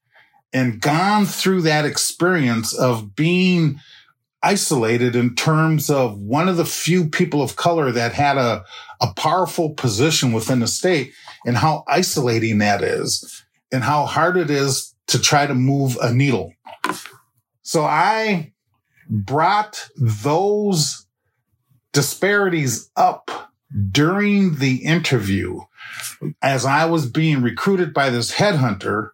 [0.52, 3.80] and gone through that experience of being
[4.42, 8.64] isolated in terms of one of the few people of color that had a,
[9.00, 11.12] a powerful position within the state
[11.44, 16.12] and how isolating that is and how hard it is to try to move a
[16.12, 16.52] needle.
[17.62, 18.52] So I
[19.08, 21.06] brought those
[21.92, 23.30] disparities up
[23.90, 25.60] during the interview
[26.42, 29.10] as I was being recruited by this headhunter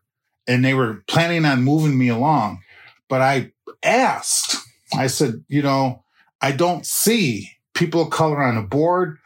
[0.46, 2.60] and they were planning on moving me along.
[3.08, 4.56] But I asked,
[4.96, 6.04] I said, you know,
[6.40, 9.18] I don't see people of color on the board.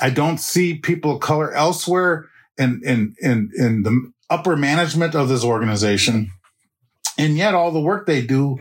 [0.00, 5.28] I don't see people of color elsewhere in, in, in, in the upper management of
[5.28, 6.30] this organization.
[7.18, 8.58] And yet all the work they do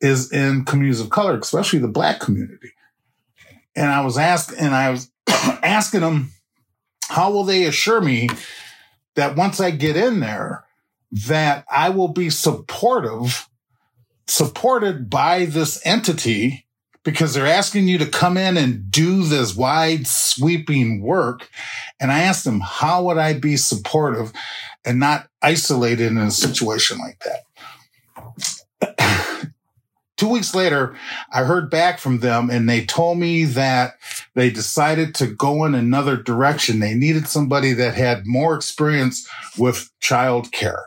[0.00, 2.72] is in communities of color, especially the black community.
[3.76, 6.30] And I was asked, and I was asking them,
[7.08, 8.28] how will they assure me
[9.14, 10.64] that once I get in there,
[11.28, 13.48] that I will be supportive,
[14.26, 16.66] supported by this entity
[17.04, 21.48] because they're asking you to come in and do this wide sweeping work.
[22.00, 24.32] And I asked them, how would I be supportive
[24.84, 27.42] and not isolated in a situation like that?
[30.16, 30.96] Two weeks later,
[31.32, 33.94] I heard back from them and they told me that
[34.34, 36.78] they decided to go in another direction.
[36.78, 40.84] They needed somebody that had more experience with child care.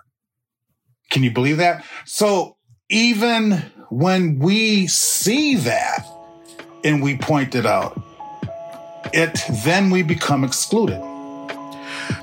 [1.12, 1.84] Can you believe that?
[2.06, 2.55] So
[2.90, 6.06] even when we see that
[6.84, 8.00] and we point it out,
[9.14, 11.02] it then we become excluded.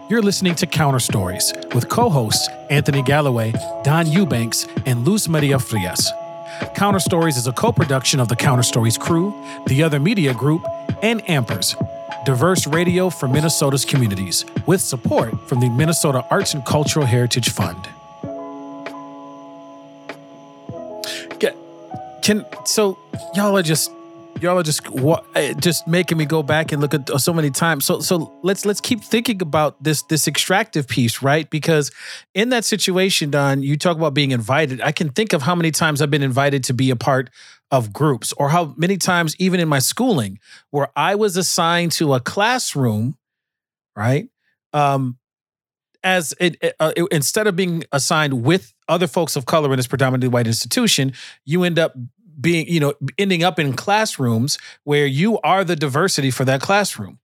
[0.08, 6.10] You're listening to Counter Stories with co-hosts Anthony Galloway, Don Eubanks, and Luz Maria Frias.
[6.74, 9.34] Counter Stories is a co-production of the Counter Stories crew,
[9.66, 10.64] the other media group,
[11.02, 11.74] and Ampers,
[12.24, 17.88] diverse radio for Minnesota's communities, with support from the Minnesota Arts and Cultural Heritage Fund.
[22.22, 22.98] Can so
[23.34, 23.90] y'all are just
[24.40, 24.82] y'all are just
[25.34, 27.84] eh, just making me go back and look at so many times.
[27.84, 31.48] So so let's let's keep thinking about this this extractive piece, right?
[31.50, 31.90] Because
[32.34, 34.80] in that situation, Don, you talk about being invited.
[34.80, 37.30] I can think of how many times I've been invited to be a part
[37.70, 40.38] of groups, or how many times even in my schooling
[40.70, 43.16] where I was assigned to a classroom,
[43.96, 44.28] right?
[44.72, 45.18] Um,
[46.04, 49.86] as it, uh, it, instead of being assigned with other folks of color in this
[49.86, 51.12] predominantly white institution,
[51.44, 51.94] you end up
[52.40, 57.18] being, you know, ending up in classrooms where you are the diversity for that classroom.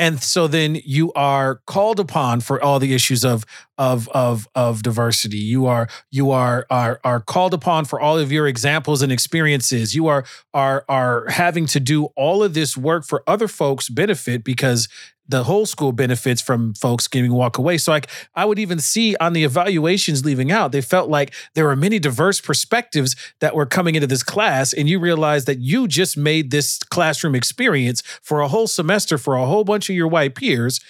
[0.00, 3.44] And so then you are called upon for all the issues of
[3.76, 5.38] of of of diversity.
[5.38, 9.96] You are you are are are called upon for all of your examples and experiences.
[9.96, 10.24] You are
[10.54, 14.88] are are having to do all of this work for other folks' benefit because
[15.28, 17.78] the whole school benefits from folks getting walk away.
[17.78, 21.66] So like I would even see on the evaluations leaving out, they felt like there
[21.66, 24.72] were many diverse perspectives that were coming into this class.
[24.72, 29.36] And you realize that you just made this classroom experience for a whole semester for
[29.36, 30.80] a whole bunch of your white peers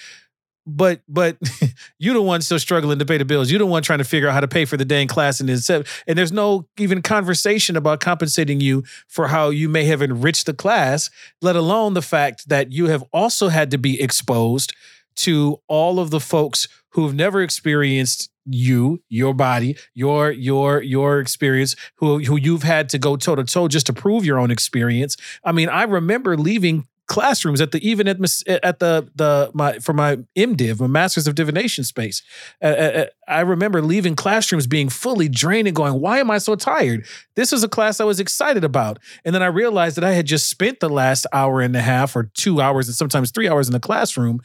[0.68, 1.38] but but
[1.98, 3.50] you the one still struggling to pay the bills.
[3.50, 5.40] You the one trying to figure out how to pay for the day in class
[5.40, 10.46] and and there's no even conversation about compensating you for how you may have enriched
[10.46, 14.74] the class, let alone the fact that you have also had to be exposed
[15.16, 21.74] to all of the folks who've never experienced you, your body, your your your experience,
[21.96, 25.16] who who you've had to go toe to toe just to prove your own experience.
[25.44, 28.18] I mean, I remember leaving classrooms at the even at
[28.62, 32.23] at the the my for my MDiv, my Masters of Divinity space.
[32.62, 37.07] Uh, I remember leaving classrooms being fully drained and going, "Why am I so tired?
[37.35, 40.27] This is a class I was excited about." And then I realized that I had
[40.27, 43.66] just spent the last hour and a half or 2 hours and sometimes 3 hours
[43.68, 44.40] in the classroom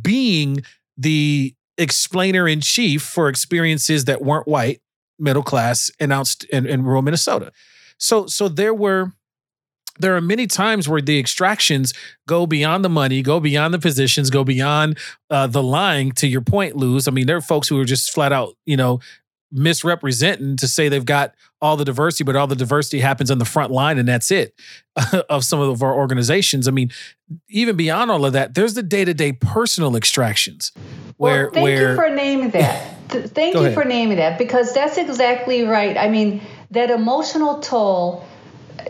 [0.00, 0.62] being
[0.96, 4.80] the explainer in chief for experiences that weren't white,
[5.18, 7.52] middle class, announced in rural Minnesota.
[7.98, 9.12] So so there were
[9.98, 11.92] there are many times where the extractions
[12.26, 14.98] go beyond the money, go beyond the positions, go beyond
[15.30, 16.12] uh, the lying.
[16.12, 17.06] To your point, Luz.
[17.08, 19.00] I mean, there are folks who are just flat out, you know,
[19.54, 23.44] misrepresenting to say they've got all the diversity, but all the diversity happens on the
[23.44, 24.54] front line, and that's it
[25.30, 26.68] of some of our organizations.
[26.68, 26.90] I mean,
[27.48, 30.72] even beyond all of that, there's the day to day personal extractions
[31.16, 32.90] where well, thank where, you for naming that.
[33.08, 33.74] Thank you ahead.
[33.74, 35.96] for naming that because that's exactly right.
[35.96, 36.40] I mean,
[36.72, 38.26] that emotional toll.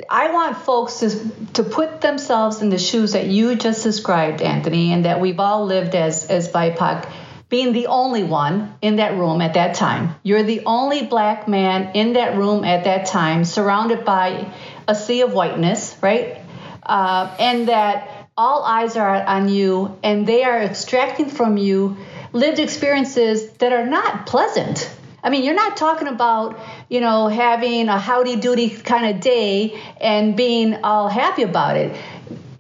[0.09, 4.92] I want folks to, to put themselves in the shoes that you just described, Anthony,
[4.92, 7.11] and that we've all lived as, as BIPOC,
[7.49, 10.14] being the only one in that room at that time.
[10.22, 14.53] You're the only black man in that room at that time, surrounded by
[14.88, 16.40] a sea of whiteness, right?
[16.82, 21.97] Uh, and that all eyes are on you, and they are extracting from you
[22.32, 24.90] lived experiences that are not pleasant.
[25.24, 26.60] I mean, you're not talking about,
[26.90, 31.96] you know, having a howdy doody kind of day and being all happy about it.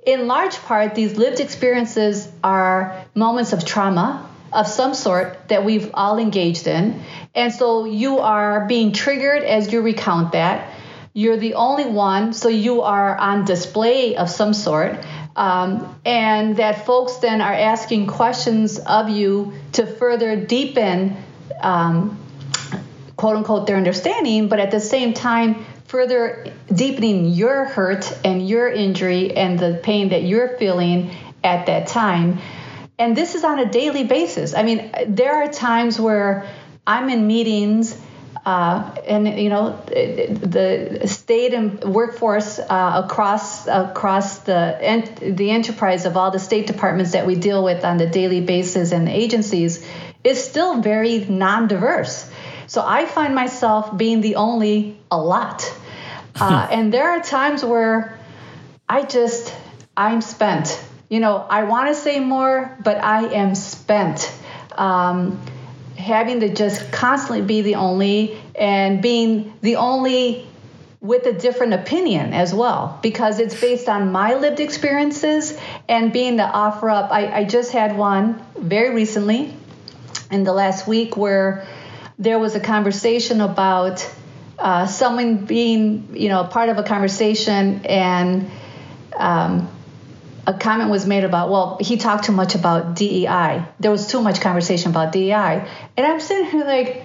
[0.06, 5.90] In large part, these lived experiences are moments of trauma of some sort that we've
[5.92, 7.02] all engaged in.
[7.34, 10.72] And so you are being triggered as you recount that.
[11.12, 15.04] You're the only one, so you are on display of some sort.
[15.36, 21.16] Um, and that folks then are asking questions of you to further deepen,
[21.60, 22.23] um,
[23.24, 28.68] quote unquote, their understanding, but at the same time, further deepening your hurt and your
[28.68, 31.10] injury and the pain that you're feeling
[31.42, 32.38] at that time.
[32.98, 34.52] And this is on a daily basis.
[34.52, 36.46] I mean, there are times where
[36.86, 37.98] I'm in meetings
[38.44, 44.60] uh, and you know the state and workforce uh, across across the
[45.22, 48.92] the enterprise of all the state departments that we deal with on the daily basis
[48.92, 49.82] and agencies
[50.22, 52.30] is still very non-diverse.
[52.74, 55.72] So I find myself being the only a lot,
[56.40, 58.18] uh, and there are times where
[58.88, 59.54] I just
[59.96, 60.84] I'm spent.
[61.08, 64.28] You know, I want to say more, but I am spent.
[64.72, 65.40] Um,
[65.96, 70.44] having to just constantly be the only and being the only
[71.00, 75.56] with a different opinion as well because it's based on my lived experiences
[75.88, 79.54] and being to offer up I, I just had one very recently
[80.32, 81.64] in the last week where
[82.18, 84.08] there was a conversation about
[84.58, 88.50] uh, someone being you know part of a conversation and
[89.16, 89.68] um,
[90.46, 93.64] a comment was made about, well, he talked too much about DEI.
[93.80, 95.66] There was too much conversation about DEI.
[95.96, 97.02] And I'm sitting here like,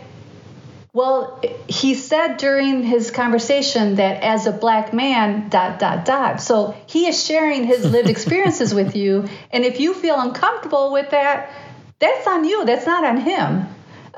[0.92, 6.42] well, he said during his conversation that as a black man, dot, dot, dot.
[6.42, 9.30] So he is sharing his lived experiences with you.
[9.52, 11.52] And if you feel uncomfortable with that,
[12.00, 12.66] that's on you.
[12.66, 13.68] That's not on him.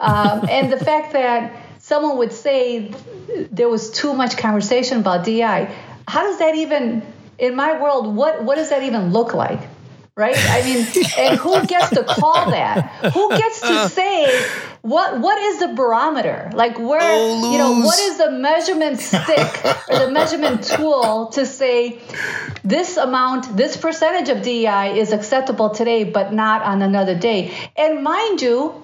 [0.01, 2.93] Um, and the fact that someone would say
[3.51, 5.73] there was too much conversation about DI,
[6.07, 7.03] how does that even
[7.37, 9.59] in my world, what what does that even look like?
[10.15, 10.35] Right?
[10.37, 10.85] I mean,
[11.17, 13.13] and who gets to call that?
[13.13, 14.45] Who gets to say
[14.81, 16.49] what what is the barometer?
[16.53, 21.45] Like where oh, you know, what is the measurement stick or the measurement tool to
[21.45, 21.99] say
[22.63, 27.53] this amount, this percentage of DEI is acceptable today, but not on another day?
[27.77, 28.83] And mind you,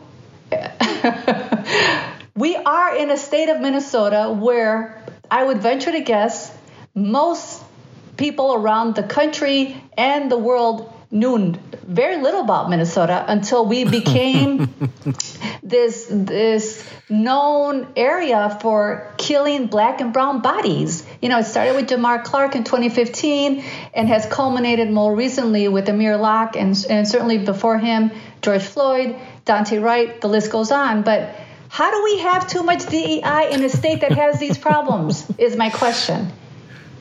[2.36, 6.56] we are in a state of Minnesota where I would venture to guess
[6.96, 7.64] most
[8.16, 14.74] people around the country and the world knew very little about Minnesota until we became
[15.64, 21.06] this this known area for killing black and brown bodies.
[21.22, 25.88] You know, it started with Jamar Clark in 2015 and has culminated more recently with
[25.88, 28.12] Amir Locke and, and certainly before him,
[28.42, 29.16] George Floyd,
[29.46, 31.04] Daunte Wright, the list goes on.
[31.04, 31.36] But
[31.70, 35.30] how do we have too much DEI in a state that has these problems?
[35.38, 36.32] Is my question.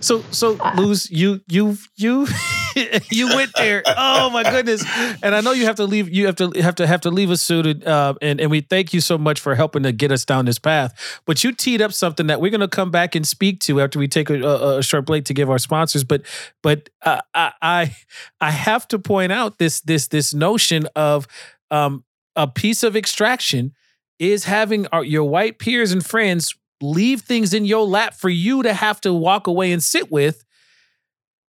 [0.06, 2.28] So so Luz, you you you
[3.10, 3.82] you went there.
[3.84, 4.84] Oh my goodness!
[5.20, 6.08] And I know you have to leave.
[6.08, 7.82] You have to have to have to leave us soon.
[7.82, 10.60] Uh, and and we thank you so much for helping to get us down this
[10.60, 11.20] path.
[11.26, 13.98] But you teed up something that we're going to come back and speak to after
[13.98, 16.04] we take a, a, a short break to give our sponsors.
[16.04, 16.22] But
[16.62, 17.96] but uh, I I
[18.40, 21.26] I have to point out this this this notion of
[21.72, 22.04] um,
[22.36, 23.72] a piece of extraction
[24.20, 28.62] is having our, your white peers and friends leave things in your lap for you
[28.62, 30.44] to have to walk away and sit with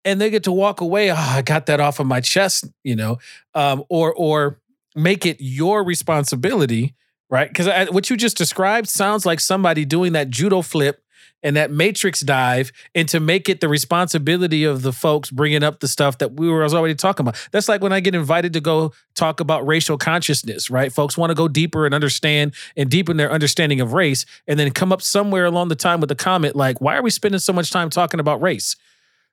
[0.05, 2.95] and they get to walk away oh, i got that off of my chest you
[2.95, 3.19] know
[3.55, 4.61] um, or or
[4.95, 6.95] make it your responsibility
[7.31, 7.49] right?
[7.49, 11.04] Because what you just described sounds like somebody doing that judo flip
[11.45, 15.79] and that matrix dive and to make it the responsibility of the folks bringing up
[15.79, 17.49] the stuff that we were already talking about.
[17.53, 20.93] That's like when I get invited to go talk about racial consciousness, right?
[20.93, 24.73] Folks want to go deeper and understand and deepen their understanding of race and then
[24.73, 27.53] come up somewhere along the time with a comment like, why are we spending so
[27.53, 28.75] much time talking about race?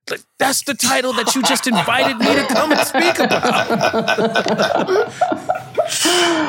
[0.09, 3.68] Like, that's the title that you just invited me to come and speak about.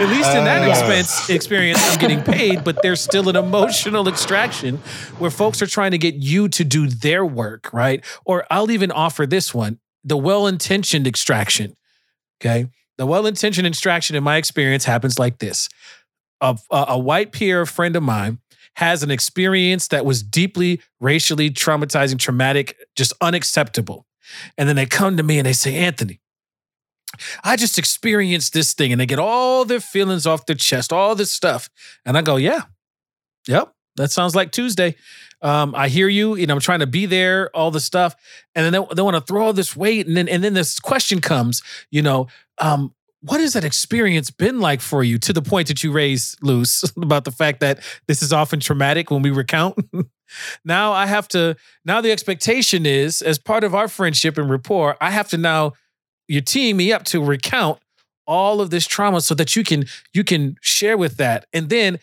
[0.01, 4.09] At least in that uh, expense experience, I'm getting paid, but there's still an emotional
[4.09, 4.79] extraction
[5.19, 8.05] where folks are trying to get you to do their work, right?
[8.25, 11.77] Or I'll even offer this one the well intentioned extraction.
[12.41, 12.69] Okay.
[12.99, 15.69] The well intentioned extraction, in my experience, happens like this
[16.43, 18.39] a, a white peer friend of mine
[18.77, 24.07] has an experience that was deeply racially traumatizing, traumatic, just unacceptable.
[24.57, 26.21] And then they come to me and they say, Anthony,
[27.45, 28.93] I just experienced this thing.
[28.93, 31.69] And they get all their feelings off their chest, all this stuff.
[32.05, 32.63] And I go, yeah,
[33.47, 34.97] yep, that sounds like Tuesday.
[35.43, 36.37] Um, I hear you.
[36.37, 38.15] You know, I'm trying to be there, all the stuff,
[38.55, 40.79] and then they, they want to throw all this weight, and then and then this
[40.79, 41.63] question comes.
[41.91, 45.19] You know, um, what has that experience been like for you?
[45.19, 49.11] To the point that you raised, Luz, about the fact that this is often traumatic
[49.11, 49.79] when we recount.
[50.65, 51.57] now I have to.
[51.85, 55.73] Now the expectation is, as part of our friendship and rapport, I have to now.
[56.33, 57.79] You're teeing me up to recount
[58.27, 61.99] all of this trauma so that you can you can share with that, and then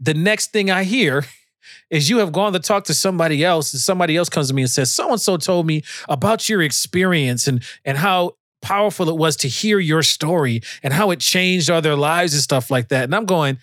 [0.00, 1.26] the next thing I hear
[1.90, 4.62] is you have gone to talk to somebody else and somebody else comes to me
[4.62, 9.16] and says so and so told me about your experience and and how powerful it
[9.18, 13.04] was to hear your story and how it changed other lives and stuff like that.
[13.04, 13.58] And i'm going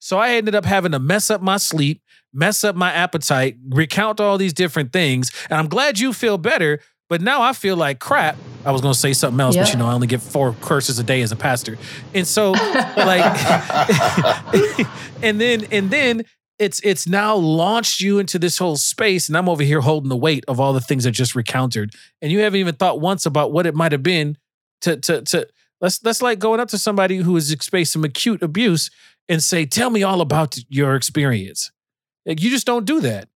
[0.00, 4.20] so i ended up having to mess up my sleep mess up my appetite recount
[4.20, 5.30] all these different things.
[5.48, 8.36] And i'm glad you feel better but now I feel like crap.
[8.64, 10.98] I was going to say something else, but you know, I only get four curses
[10.98, 11.78] a day as a pastor.
[12.14, 12.50] And so
[12.96, 13.24] like
[15.22, 16.24] and then and then
[16.58, 20.16] it's it's now launched you into this whole space and I'm over here holding the
[20.16, 21.94] weight of all the things I just recounted.
[22.20, 24.36] And you haven't even thought once about what it might have been
[24.80, 25.46] to to to
[25.80, 28.90] that's that's like going up to somebody who has experienced some acute abuse
[29.28, 31.70] and say, "Tell me all about your experience."
[32.24, 33.28] Like you just don't do that.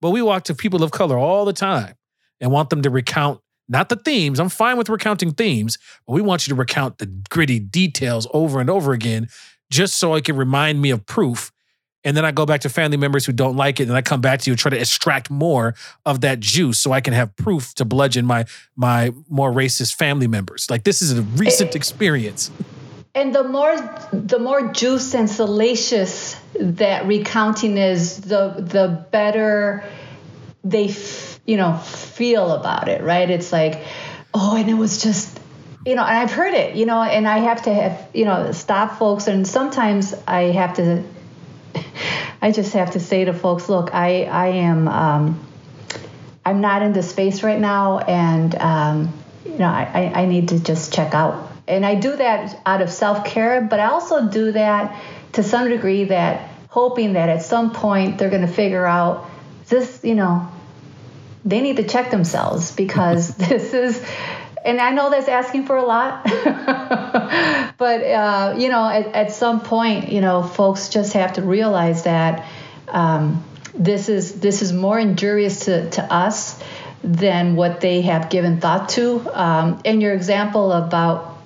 [0.00, 1.94] But we walk to people of color all the time
[2.40, 4.38] and want them to recount not the themes.
[4.38, 8.60] I'm fine with recounting themes, but we want you to recount the gritty details over
[8.60, 9.28] and over again
[9.70, 11.50] just so it can remind me of proof
[12.04, 14.20] and then I go back to family members who don't like it, and I come
[14.20, 15.74] back to you and try to extract more
[16.04, 18.44] of that juice so I can have proof to bludgeon my
[18.76, 20.70] my more racist family members.
[20.70, 22.50] Like this is a recent experience.
[23.14, 23.74] And the more
[24.12, 29.82] the more juice and salacious that recounting is, the the better
[30.62, 33.28] they f- you know feel about it, right?
[33.28, 33.82] It's like,
[34.32, 35.40] oh, and it was just
[35.86, 38.52] you know, and I've heard it, you know, and I have to have, you know,
[38.52, 39.26] stop folks.
[39.26, 41.04] And sometimes I have to
[42.42, 45.46] I just have to say to folks, look, I I am um,
[46.44, 49.12] I'm not in this space right now, and um,
[49.44, 51.50] you know I, I need to just check out.
[51.66, 55.68] And I do that out of self care, but I also do that to some
[55.68, 59.30] degree that hoping that at some point they're going to figure out
[59.68, 60.48] this, you know,
[61.44, 64.04] they need to check themselves because this is
[64.64, 69.60] and I know that's asking for a lot, but uh, you know, at, at, some
[69.60, 72.46] point, you know, folks just have to realize that
[72.88, 76.58] um, this is this is more injurious to, to us
[77.02, 79.20] than what they have given thought to.
[79.34, 81.36] Um, and your example about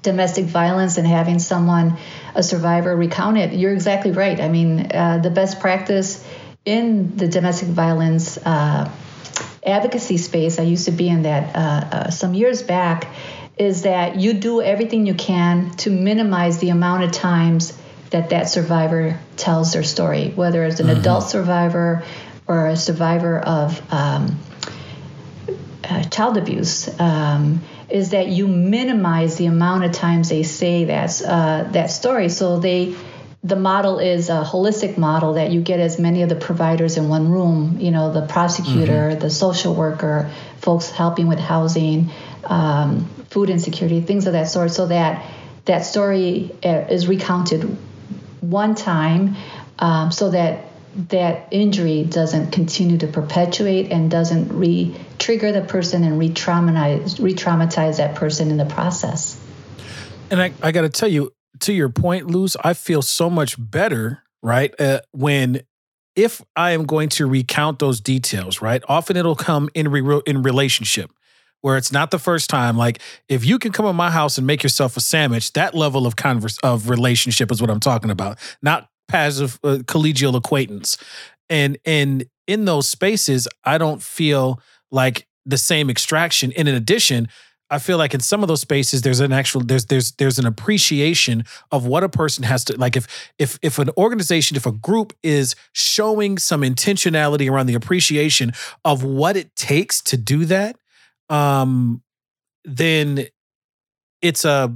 [0.00, 1.98] domestic violence and having someone,
[2.34, 4.40] a survivor, recount it, you're exactly right.
[4.40, 6.26] I mean, uh, the best practice
[6.64, 8.38] in the domestic violence.
[8.38, 8.90] Uh,
[9.64, 13.08] advocacy space, I used to be in that uh, uh, some years back,
[13.58, 17.76] is that you do everything you can to minimize the amount of times
[18.10, 21.00] that that survivor tells their story, whether it's an mm-hmm.
[21.00, 22.04] adult survivor
[22.46, 24.38] or a survivor of um,
[25.84, 26.88] uh, child abuse.
[27.00, 32.28] Um, is that you minimize the amount of times they say that uh, that story,
[32.28, 32.96] so they
[33.46, 37.08] the model is a holistic model that you get as many of the providers in
[37.08, 39.20] one room you know the prosecutor mm-hmm.
[39.20, 42.10] the social worker folks helping with housing
[42.44, 45.24] um, food insecurity things of that sort so that
[45.64, 47.62] that story uh, is recounted
[48.40, 49.36] one time
[49.78, 50.64] um, so that
[51.10, 58.16] that injury doesn't continue to perpetuate and doesn't re-trigger the person and re-traumatize re-traumatize that
[58.16, 59.40] person in the process
[60.30, 63.56] and I, I got to tell you, to your point, Luz, I feel so much
[63.58, 64.78] better, right?
[64.80, 65.62] Uh, when
[66.14, 68.82] if I am going to recount those details, right?
[68.88, 71.10] Often it'll come in re- in relationship
[71.60, 72.76] where it's not the first time.
[72.76, 76.06] Like if you can come in my house and make yourself a sandwich, that level
[76.06, 80.96] of converse of relationship is what I'm talking about, not passive uh, collegial acquaintance.
[81.50, 86.52] And and in those spaces, I don't feel like the same extraction.
[86.56, 87.28] And in addition,
[87.70, 90.46] I feel like in some of those spaces there's an actual there's there's there's an
[90.46, 94.72] appreciation of what a person has to like if if if an organization if a
[94.72, 98.52] group is showing some intentionality around the appreciation
[98.84, 100.76] of what it takes to do that
[101.28, 102.02] um
[102.64, 103.26] then
[104.22, 104.72] it's a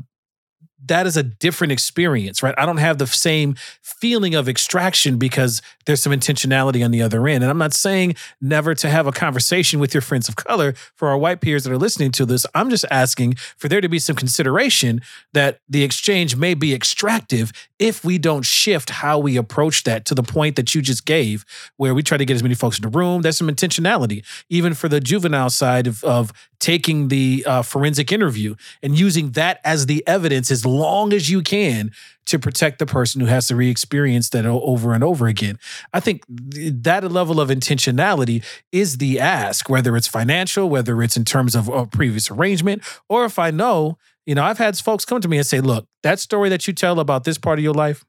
[0.86, 2.54] that is a different experience, right?
[2.56, 7.26] I don't have the same feeling of extraction because there's some intentionality on the other
[7.28, 7.42] end.
[7.44, 11.08] And I'm not saying never to have a conversation with your friends of color for
[11.08, 12.46] our white peers that are listening to this.
[12.54, 15.00] I'm just asking for there to be some consideration
[15.32, 20.14] that the exchange may be extractive if we don't shift how we approach that to
[20.14, 21.44] the point that you just gave,
[21.76, 23.22] where we try to get as many folks in the room.
[23.22, 28.54] There's some intentionality, even for the juvenile side of, of taking the uh, forensic interview
[28.82, 31.90] and using that as the evidence as long as you can
[32.26, 35.58] to protect the person who has to re-experience that over and over again.
[35.92, 41.24] I think that level of intentionality is the ask, whether it's financial, whether it's in
[41.24, 45.20] terms of a previous arrangement, or if I know, you know, I've had folks come
[45.20, 47.74] to me and say, look, that story that you tell about this part of your
[47.74, 48.04] life,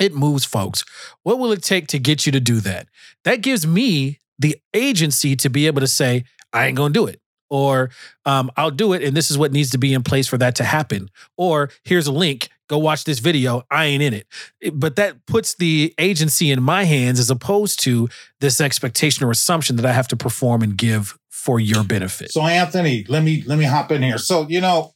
[0.00, 0.84] it moves folks.
[1.22, 2.88] What will it take to get you to do that?
[3.24, 7.20] That gives me the agency to be able to say, I ain't gonna do it
[7.48, 7.90] or
[8.24, 10.54] um, I'll do it, and this is what needs to be in place for that
[10.56, 11.10] to happen.
[11.36, 13.62] Or here's a link, go watch this video.
[13.70, 14.26] I ain't in it.
[14.72, 18.08] But that puts the agency in my hands as opposed to
[18.40, 22.32] this expectation or assumption that I have to perform and give for your benefit.
[22.32, 24.18] So Anthony, let me let me hop in here.
[24.18, 24.94] So you know,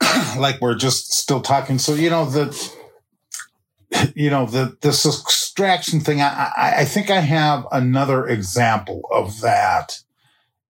[0.38, 1.78] like we're just still talking.
[1.78, 2.72] So you know the
[4.14, 6.20] you know the this extraction thing.
[6.20, 9.98] I I, I think I have another example of that,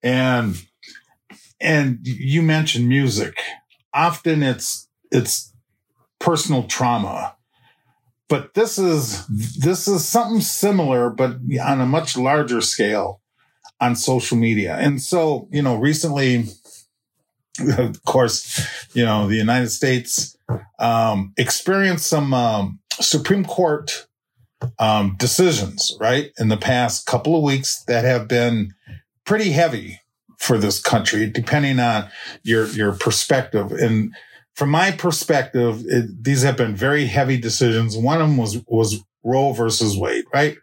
[0.03, 0.61] and
[1.61, 3.39] and you mentioned music.
[3.95, 5.53] Often it's it's
[6.19, 7.35] personal trauma.
[8.29, 13.21] But this is this is something similar, but on a much larger scale
[13.81, 14.77] on social media.
[14.77, 16.47] And so, you know, recently,
[17.79, 20.37] of course, you know, the United States
[20.79, 24.07] um, experienced some um, Supreme Court
[24.79, 28.75] um, decisions, right, in the past couple of weeks that have been
[29.25, 30.01] pretty heavy
[30.39, 32.09] for this country, depending on
[32.43, 33.73] your your perspective.
[33.73, 34.15] And
[34.55, 37.97] from my perspective, it, these have been very heavy decisions.
[37.97, 40.57] One of them was was Roe versus Wade, right?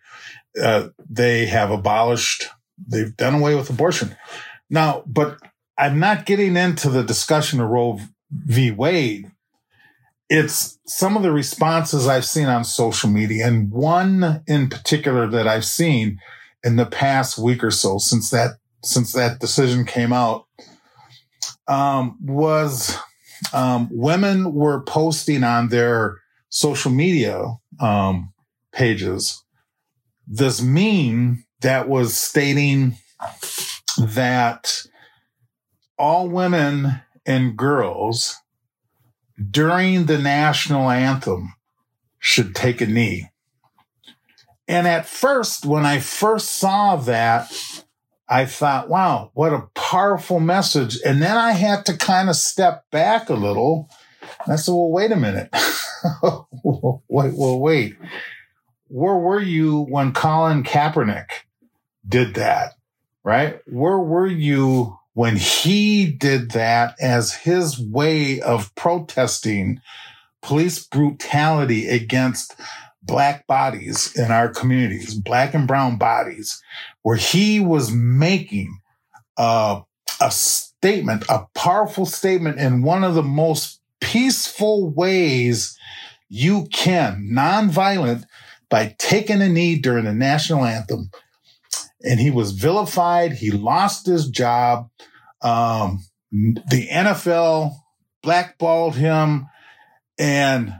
[0.61, 2.47] Uh, they have abolished,
[2.87, 4.15] they've done away with abortion.
[4.69, 5.37] Now, but
[5.77, 7.99] I'm not getting into the discussion of Roe
[8.31, 8.71] v.
[8.71, 9.29] Wade.
[10.29, 15.47] It's some of the responses I've seen on social media, and one in particular that
[15.47, 16.19] I've seen
[16.63, 18.51] in the past week or so since that
[18.85, 20.45] since that decision came out
[21.67, 22.97] um, was
[23.53, 26.19] um, women were posting on their
[26.49, 27.43] social media
[27.79, 28.31] um,
[28.71, 29.43] pages
[30.27, 32.97] this meme that was stating
[33.97, 34.83] that
[35.97, 38.35] all women and girls
[39.51, 41.53] during the national anthem
[42.19, 43.29] should take a knee.
[44.67, 47.51] And at first, when I first saw that,
[48.27, 50.99] I thought, wow, what a powerful message.
[51.05, 53.89] And then I had to kind of step back a little.
[54.43, 55.49] And I said, well, wait a minute.
[56.63, 57.95] wait, well, wait.
[58.87, 61.29] Where were you when Colin Kaepernick
[62.07, 62.73] did that?
[63.23, 63.59] Right?
[63.67, 69.81] Where were you when he did that as his way of protesting
[70.41, 72.55] police brutality against
[73.01, 76.61] black bodies in our communities, black and brown bodies,
[77.05, 78.79] where he was making
[79.37, 79.79] uh,
[80.19, 85.77] a statement, a powerful statement in one of the most peaceful ways
[86.29, 88.25] you can, nonviolent,
[88.71, 91.11] by taking a knee during the national anthem.
[92.01, 93.33] And he was vilified.
[93.33, 94.89] He lost his job.
[95.43, 97.75] Um, the NFL
[98.23, 99.45] blackballed him.
[100.17, 100.73] And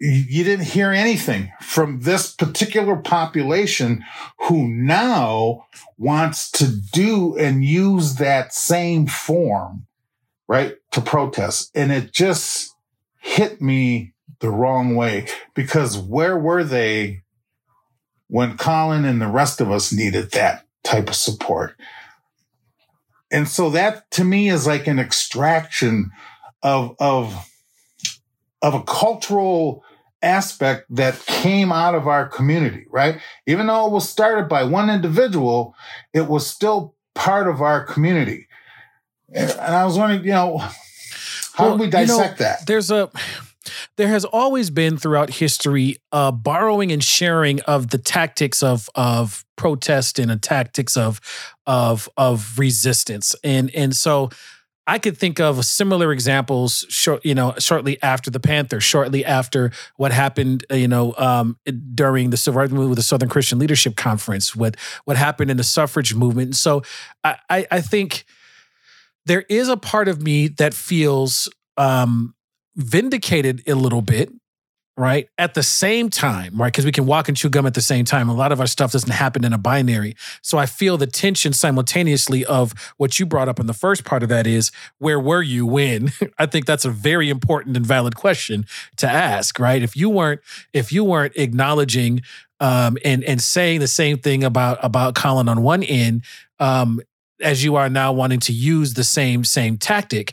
[0.00, 4.04] you didn't hear anything from this particular population
[4.48, 5.66] who now
[5.96, 9.86] wants to do and use that same form,
[10.48, 11.70] right, to protest.
[11.74, 12.74] And it just
[13.20, 17.22] hit me the wrong way because where were they
[18.26, 21.76] when Colin and the rest of us needed that type of support?
[23.30, 26.10] And so that to me is like an extraction
[26.62, 27.48] of, of,
[28.64, 29.84] of a cultural
[30.22, 33.20] aspect that came out of our community, right?
[33.46, 35.76] Even though it was started by one individual,
[36.14, 38.48] it was still part of our community.
[39.34, 40.56] And I was wondering, you know,
[41.52, 42.66] how well, do we dissect you know, that?
[42.66, 43.10] There's a
[43.96, 49.44] there has always been throughout history uh, borrowing and sharing of the tactics of of
[49.56, 51.20] protest and the tactics of
[51.66, 54.30] of of resistance and and so
[54.86, 59.72] I could think of similar examples, short, you know, shortly after the Panther, shortly after
[59.96, 61.58] what happened, uh, you know, um,
[61.94, 65.56] during the civil rights movement with the Southern Christian Leadership Conference, what what happened in
[65.56, 66.48] the suffrage movement.
[66.48, 66.82] And so,
[67.22, 68.24] I, I, I think
[69.26, 72.34] there is a part of me that feels um,
[72.76, 74.30] vindicated a little bit
[74.96, 75.28] right?
[75.38, 76.72] At the same time, right?
[76.72, 78.28] Because we can walk and chew gum at the same time.
[78.28, 80.14] A lot of our stuff doesn't happen in a binary.
[80.40, 84.22] So I feel the tension simultaneously of what you brought up in the first part
[84.22, 86.12] of that is where were you when?
[86.38, 88.66] I think that's a very important and valid question
[88.98, 89.82] to ask, right?
[89.82, 90.40] If you weren't,
[90.72, 92.22] if you weren't acknowledging
[92.60, 96.22] um, and and saying the same thing about about Colin on one end,
[96.60, 97.00] um,
[97.40, 100.32] as you are now wanting to use the same same tactic.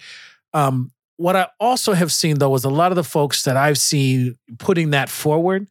[0.53, 0.91] Um,
[1.21, 4.37] what I also have seen though is a lot of the folks that I've seen
[4.57, 5.67] putting that forward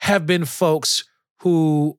[0.00, 1.04] have been folks
[1.40, 1.98] who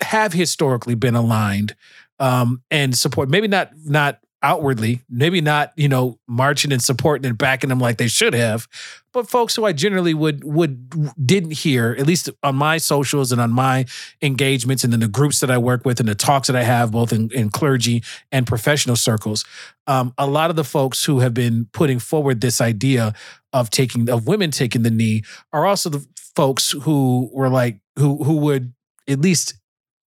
[0.00, 1.76] have historically been aligned
[2.18, 3.28] um, and support.
[3.28, 7.98] Maybe not not outwardly, maybe not, you know, marching and supporting and backing them like
[7.98, 8.66] they should have,
[9.12, 13.40] but folks who I generally would would didn't hear, at least on my socials and
[13.40, 13.84] on my
[14.20, 16.90] engagements and in the groups that I work with and the talks that I have
[16.92, 19.44] both in, in clergy and professional circles,
[19.86, 23.14] um, a lot of the folks who have been putting forward this idea
[23.52, 25.22] of taking of women taking the knee
[25.52, 28.72] are also the folks who were like who who would
[29.08, 29.54] at least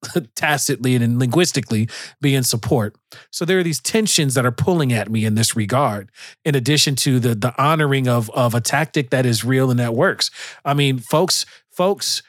[0.35, 1.87] tacitly and linguistically
[2.21, 2.95] be in support.
[3.31, 6.11] So there are these tensions that are pulling at me in this regard,
[6.45, 9.93] in addition to the the honoring of of a tactic that is real and that
[9.93, 10.31] works.
[10.65, 12.23] I mean, folks, folks,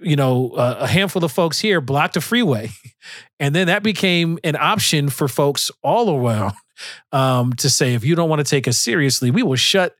[0.00, 2.70] you know, uh, a handful of folks here blocked a freeway,
[3.40, 6.54] and then that became an option for folks all around
[7.12, 9.96] um, to say, if you don't want to take us seriously, we will shut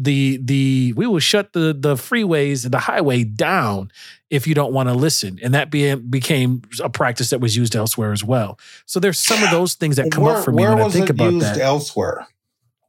[0.00, 3.90] the the we will shut the the freeways the highway down
[4.30, 7.74] if you don't want to listen and that be, became a practice that was used
[7.74, 10.62] elsewhere as well so there's some of those things that come where, up for me
[10.62, 12.28] when i think about used that elsewhere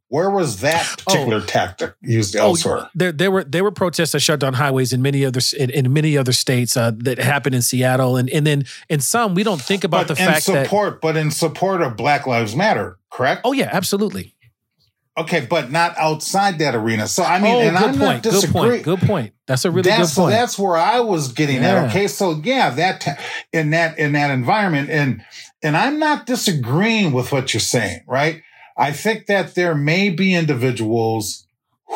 [0.10, 2.80] where was that particular oh, tactic used oh, elsewhere?
[2.82, 5.70] Oh, there, there were there were protests that shut down highways in many other in,
[5.70, 9.44] in many other states uh, that happened in Seattle, and and then in some we
[9.44, 12.56] don't think about but the fact support, that support, but in support of Black Lives
[12.56, 13.42] Matter, correct?
[13.44, 14.34] Oh yeah, absolutely.
[15.20, 17.08] Okay, but not outside that arena.
[17.08, 18.00] So I mean, oh, and I'm point.
[18.00, 18.84] not disagreeing.
[18.84, 19.00] Good point.
[19.00, 19.34] Good point.
[19.48, 20.34] That's a really that's, good point.
[20.34, 21.84] So that's where I was getting Yeah.
[21.84, 21.90] at.
[21.90, 23.12] Okay, so yeah, that t-
[23.52, 25.22] in that in that environment, and
[25.62, 28.44] and I'm not disagreeing with what you're saying, right?
[28.78, 31.46] I think that there may be individuals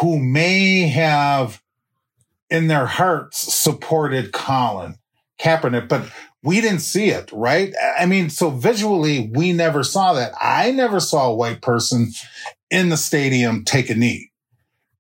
[0.02, 1.62] who may have
[2.50, 4.96] in their hearts supported Colin
[5.40, 6.12] Kaepernick, but
[6.44, 7.74] we didn't see it, right?
[7.98, 10.34] I mean, so visually, we never saw that.
[10.42, 12.12] I never saw a white person
[12.74, 14.32] in the stadium take a knee,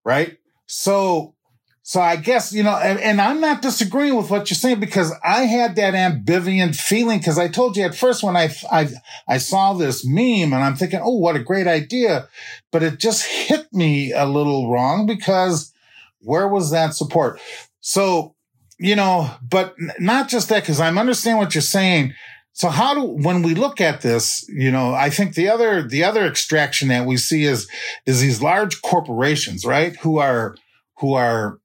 [0.05, 0.38] right?
[0.67, 1.34] So,
[1.82, 5.11] so I guess, you know, and, and I'm not disagreeing with what you're saying because
[5.24, 8.89] I had that ambivalent feeling because I told you at first when I, I,
[9.28, 12.30] I saw this meme and I'm thinking, oh, what a great idea.
[12.71, 15.74] But it just hit me a little wrong because
[16.19, 17.41] where was that support?
[17.82, 18.36] So,
[18.78, 22.13] you know, but not just that, because I'm understanding what you're saying.
[22.54, 26.04] So how do, when we look at this, you know, I think the other, the
[26.04, 27.68] other extraction that we see is,
[28.06, 29.95] is these large corporations, right?
[29.97, 30.56] Who are,
[30.99, 31.60] who are,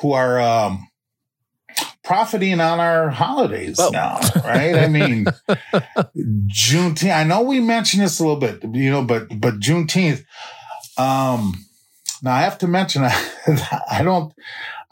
[0.00, 0.88] who are, um,
[2.04, 3.90] profiting on our holidays Well.
[3.92, 4.76] now, right?
[4.76, 5.26] I mean,
[6.16, 7.14] Juneteenth.
[7.14, 10.24] I know we mentioned this a little bit, you know, but but Juneteenth.
[10.96, 11.66] Um,
[12.22, 13.28] now I have to mention, I,
[13.90, 14.32] I don't,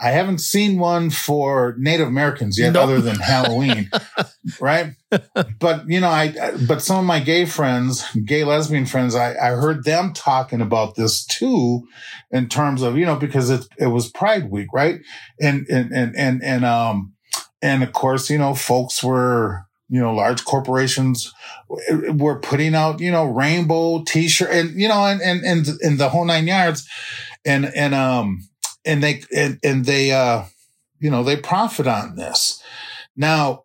[0.01, 2.83] I haven't seen one for Native Americans yet, Nope.
[2.85, 3.91] other than Halloween,
[4.61, 4.95] right?
[5.61, 6.35] But you know, I
[6.67, 10.97] but some of my gay friends, gay lesbian friends, I, I heard them talking about
[10.97, 11.87] this too,
[12.33, 15.01] in terms of you know because it it was Pride Week, right?
[15.41, 17.13] And and and and and um
[17.63, 21.33] and of course you know folks were you know large corporations
[22.15, 26.09] were putting out you know rainbow t-shirt and you know and and and, and the
[26.09, 26.89] whole nine yards
[27.45, 28.41] and and um
[28.85, 30.45] and they and, and they uh
[31.01, 32.63] you know they profit on this.
[33.17, 33.65] Now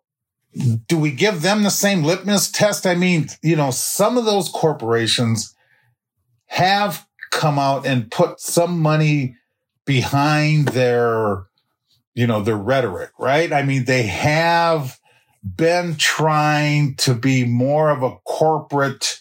[0.88, 2.86] do we give them the same litmus test?
[2.86, 5.54] I mean you know some of those corporations
[6.46, 9.36] have come out and put some money
[9.84, 11.46] behind their
[12.14, 13.52] you know their rhetoric right?
[13.52, 14.98] I mean they have
[15.42, 19.20] been trying to be more of a corporate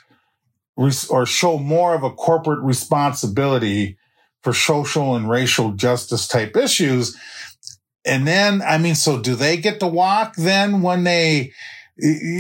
[1.10, 3.98] or show more of a corporate responsibility
[4.44, 7.18] for social and racial justice type issues.
[8.06, 11.52] And then, I mean, so do they get to walk then when they,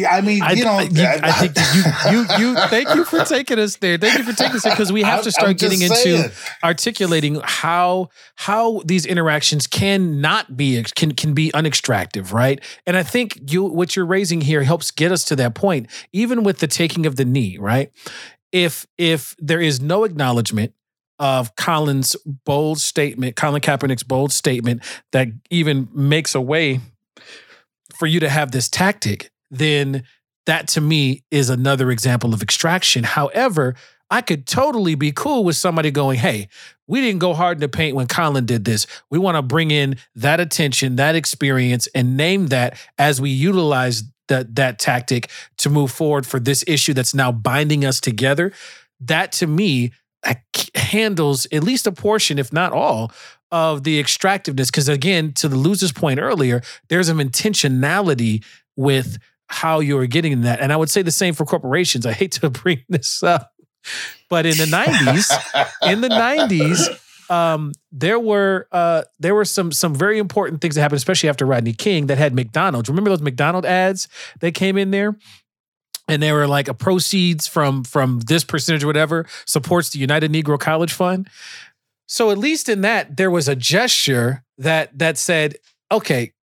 [0.09, 0.89] I mean, I, you know, I, you-
[1.21, 3.97] I think you, you, you, thank you for taking us there.
[3.97, 6.31] Thank you for taking us there because we have to start getting into
[6.63, 12.63] articulating how how these interactions can not be can can be unextractive, right?
[12.87, 16.43] And I think you what you're raising here helps get us to that point, even
[16.43, 17.91] with the taking of the knee, right?
[18.53, 20.73] If if there is no acknowledgement
[21.20, 26.80] of Colin's bold statement, Colin Kaepernick's bold statement that even makes a way
[27.97, 30.03] for you to have this tactic, then
[30.45, 33.03] that to me is another example of extraction.
[33.03, 33.76] However,
[34.09, 36.47] I could totally be cool with somebody going, hey,
[36.88, 38.88] we didn't go hard in the paint when Colin did this.
[39.11, 44.03] We want to bring in that attention, that experience, and name that as we utilize
[44.28, 48.51] that that tactic to move forward for this issue that's now binding us together.
[48.99, 49.91] That to me
[50.76, 53.11] handles at least a portion, if not all,
[53.51, 54.67] of the extractiveness.
[54.67, 58.43] Because again, to the Luz's point earlier, there's an intentionality
[58.76, 59.17] with
[59.47, 60.59] how you're getting that.
[60.59, 62.05] And I would say the same for corporations.
[62.05, 63.53] I hate to bring this up,
[64.30, 66.99] but in the 90s, in the 90s,
[67.30, 71.45] um, there were uh, there were some some very important things that happened, especially after
[71.45, 72.89] Rodney King, that had McDonald's.
[72.89, 74.07] Remember those McDonald ads
[74.39, 75.15] that came in there?
[76.10, 80.32] And they were like a proceeds from from this percentage or whatever supports the United
[80.32, 81.30] Negro College Fund.
[82.07, 85.57] So at least in that there was a gesture that that said,
[85.91, 86.34] okay,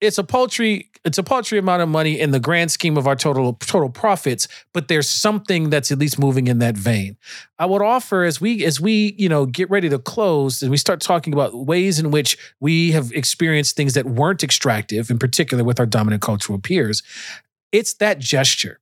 [0.00, 3.16] it's a paltry it's a paltry amount of money in the grand scheme of our
[3.16, 7.16] total total profits, but there's something that's at least moving in that vein.
[7.58, 10.76] I would offer as we as we you know get ready to close and we
[10.76, 15.64] start talking about ways in which we have experienced things that weren't extractive, in particular
[15.64, 17.02] with our dominant cultural peers.
[17.72, 18.78] It's that gesture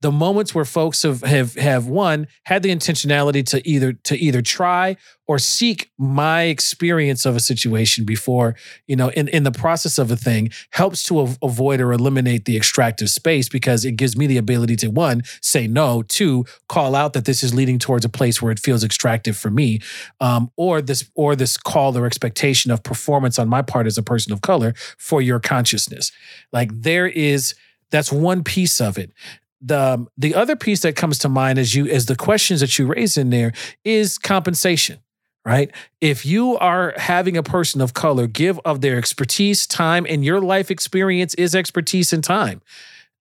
[0.00, 4.40] the moments where folks have have have one had the intentionality to either to either
[4.40, 4.96] try
[5.26, 10.10] or seek my experience of a situation before you know in in the process of
[10.10, 14.26] a thing helps to av- avoid or eliminate the extractive space because it gives me
[14.26, 18.08] the ability to one say no two call out that this is leading towards a
[18.08, 19.80] place where it feels extractive for me
[20.20, 24.02] um, or this or this call or expectation of performance on my part as a
[24.02, 26.12] person of color for your consciousness.
[26.52, 27.54] Like there is
[27.90, 29.12] that's one piece of it
[29.60, 32.86] the the other piece that comes to mind as you as the questions that you
[32.86, 33.52] raise in there
[33.84, 35.00] is compensation
[35.44, 35.70] right?
[36.00, 40.40] If you are having a person of color give of their expertise time and your
[40.40, 42.60] life experience is expertise and time.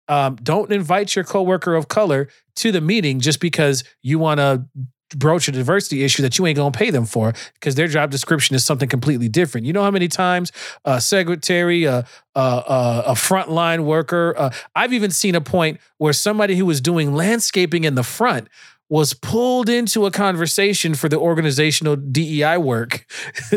[0.07, 2.27] Um, don't invite your coworker of color
[2.57, 4.65] to the meeting just because you want to
[5.15, 8.55] broach a diversity issue that you ain't gonna pay them for because their job description
[8.55, 9.65] is something completely different.
[9.65, 10.51] You know how many times
[10.85, 12.05] a secretary, a
[12.35, 16.79] a, a, a frontline worker, uh, I've even seen a point where somebody who was
[16.79, 18.47] doing landscaping in the front
[18.89, 23.05] was pulled into a conversation for the organizational DEI work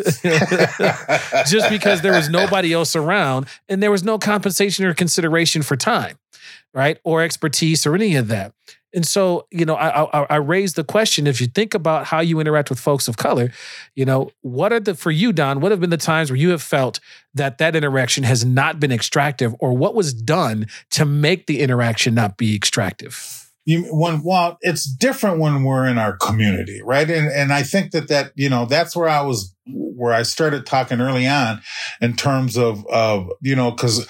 [1.46, 5.74] just because there was nobody else around and there was no compensation or consideration for
[5.74, 6.18] time,
[6.74, 6.98] right?
[7.02, 8.52] Or expertise or any of that.
[8.94, 12.20] And so, you know, I, I, I raise the question: if you think about how
[12.20, 13.52] you interact with folks of color,
[13.94, 15.60] you know, what are the for you, Don?
[15.60, 17.00] What have been the times where you have felt
[17.34, 22.14] that that interaction has not been extractive, or what was done to make the interaction
[22.14, 23.50] not be extractive?
[23.64, 27.08] You, when well, it's different when we're in our community, right?
[27.08, 30.66] And and I think that that you know that's where I was where I started
[30.66, 31.62] talking early on
[32.00, 34.06] in terms of of you know because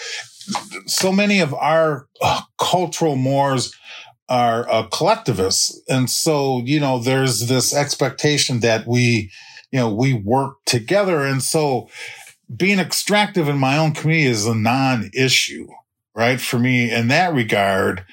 [0.87, 3.75] so many of our uh, cultural mores
[4.33, 5.79] are uh, collectivists.
[5.91, 9.31] And so, you know, there's this expectation that we,
[9.71, 11.21] you know, we work together.
[11.21, 11.91] And so
[12.55, 15.69] being extractive in my own community is a non issue,
[16.15, 16.41] right?
[16.41, 18.07] For me in that regard.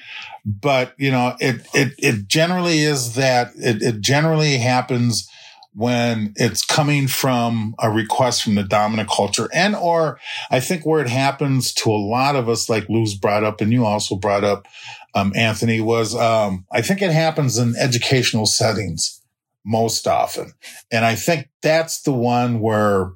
[0.44, 5.26] But, you know, it, it, it generally is that it, it generally happens
[5.74, 10.18] when it's coming from a request from the dominant culture and or
[10.50, 13.72] I think where it happens to a lot of us, like Luz brought up and
[13.72, 14.66] you also brought up,
[15.14, 19.20] um, Anthony, was um, I think it happens in educational settings
[19.64, 20.52] most often.
[20.90, 23.12] And I think that's the one where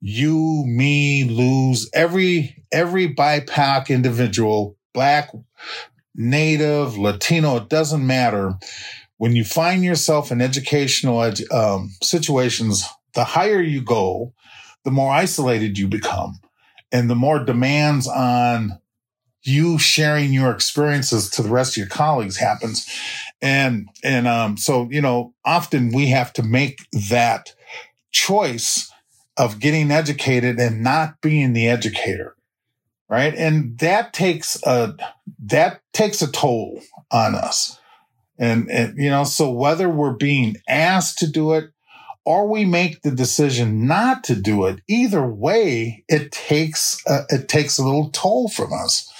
[0.00, 5.30] you, me, Luz every every BIPOC individual, black,
[6.14, 8.54] native, Latino, it doesn't matter.
[9.18, 14.32] When you find yourself in educational um, situations, the higher you go,
[14.84, 16.40] the more isolated you become
[16.92, 18.78] and the more demands on
[19.42, 22.86] you sharing your experiences to the rest of your colleagues happens.
[23.40, 27.54] And, and, um, so, you know, often we have to make that
[28.10, 28.90] choice
[29.36, 32.34] of getting educated and not being the educator.
[33.08, 33.34] Right.
[33.34, 34.94] And that takes a,
[35.46, 37.77] that takes a toll on us.
[38.38, 41.70] And, and, you know, so whether we're being asked to do it
[42.24, 47.48] or we make the decision not to do it, either way, it takes, uh, it
[47.48, 49.12] takes a little toll from us.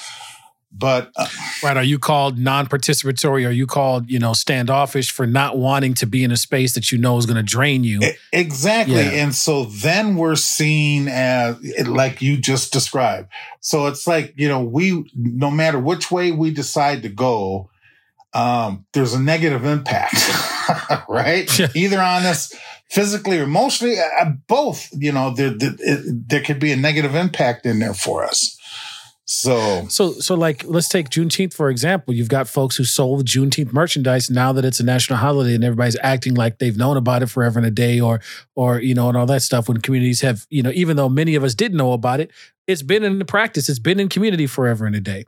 [0.71, 1.27] But uh,
[1.62, 3.47] right, are you called non-participatory?
[3.47, 6.93] Are you called you know standoffish for not wanting to be in a space that
[6.93, 8.01] you know is going to drain you?
[8.33, 9.23] Exactly, yeah.
[9.23, 11.57] and so then we're seen as
[11.89, 13.29] like you just described.
[13.61, 17.71] So it's like you know we no matter which way we decide to go,
[18.35, 20.16] um, there's a negative impact,
[21.09, 21.49] right?
[21.74, 22.55] Either on us
[22.91, 24.89] physically or emotionally, uh, both.
[24.93, 28.57] You know, there, there, there could be a negative impact in there for us.
[29.31, 32.14] So, so, so, like, let's take Juneteenth for example.
[32.14, 35.99] You've got folks who sold Juneteenth merchandise now that it's a national holiday, and everybody's
[36.03, 38.22] acting like they've known about it forever and a day, or,
[38.57, 39.68] or you know, and all that stuff.
[39.68, 42.31] When communities have, you know, even though many of us did know about it,
[42.66, 43.68] it's been in the practice.
[43.68, 45.26] It's been in community forever and a day.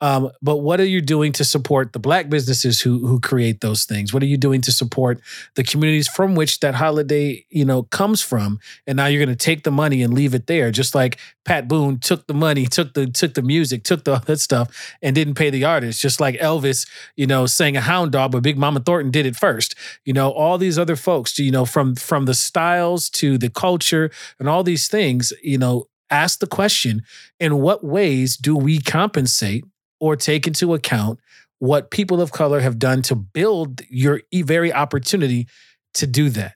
[0.00, 3.84] Um, but what are you doing to support the black businesses who who create those
[3.84, 4.14] things?
[4.14, 5.20] What are you doing to support
[5.56, 8.60] the communities from which that holiday, you know, comes from?
[8.86, 11.66] And now you're going to take the money and leave it there, just like Pat
[11.66, 15.34] Boone took the money, took the took the music, took the that stuff, and didn't
[15.34, 16.00] pay the artists.
[16.00, 16.86] Just like Elvis,
[17.16, 19.74] you know, sang a hound dog, but Big Mama Thornton did it first.
[20.04, 24.10] You know, all these other folks, you know, from from the styles to the culture
[24.38, 27.02] and all these things, you know, ask the question:
[27.40, 29.64] In what ways do we compensate?
[30.00, 31.18] Or take into account
[31.58, 35.46] what people of color have done to build your very opportunity
[35.94, 36.54] to do that.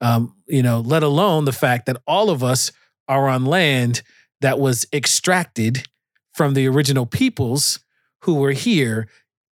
[0.00, 2.72] Um, you know, let alone the fact that all of us
[3.08, 4.02] are on land
[4.40, 5.86] that was extracted
[6.34, 7.80] from the original peoples
[8.22, 9.08] who were here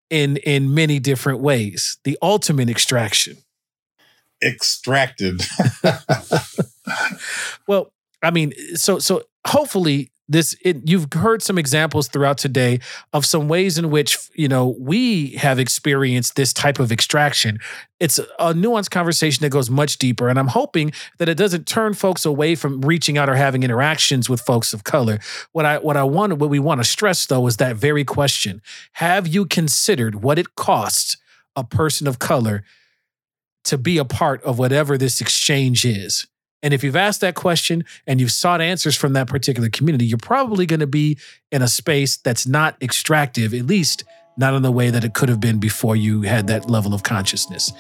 [0.09, 1.99] in in many different ways.
[2.05, 3.37] The ultimate extraction.
[4.43, 5.43] Extracted.
[7.67, 12.79] well, I mean, so so hopefully this it, you've heard some examples throughout today
[13.13, 17.59] of some ways in which you know we have experienced this type of extraction.
[17.99, 21.95] It's a nuanced conversation that goes much deeper and i'm hoping that it doesn't turn
[21.95, 25.19] folks away from reaching out or having interactions with folks of color.
[25.53, 28.63] What i what i want what we want to stress though is that very question.
[28.93, 31.17] Have you considered what it costs
[31.57, 32.63] a person of color
[33.65, 36.27] to be a part of whatever this exchange is
[36.63, 40.19] and if you've asked that question and you've sought answers from that particular community, you're
[40.19, 41.19] probably going to be
[41.51, 44.05] in a space that's not extractive, at least
[44.37, 47.03] not in the way that it could have been before you had that level of
[47.03, 47.73] consciousness.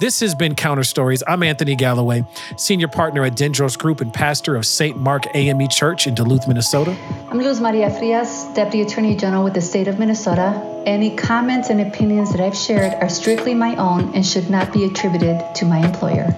[0.00, 1.22] This has been Counter Stories.
[1.28, 2.24] I'm Anthony Galloway,
[2.56, 4.96] senior partner at Dendros Group and pastor of St.
[4.96, 6.96] Mark AME Church in Duluth, Minnesota.
[7.30, 10.60] I'm Luz Maria Frias, Deputy Attorney General with the state of Minnesota.
[10.86, 14.84] Any comments and opinions that I've shared are strictly my own and should not be
[14.84, 16.34] attributed to my employer.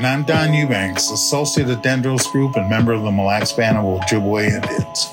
[0.00, 3.76] And I'm Don Eubanks, associate of Dendros Group and member of the Mille Lacs Band
[3.76, 5.10] of Ojibwe Indians.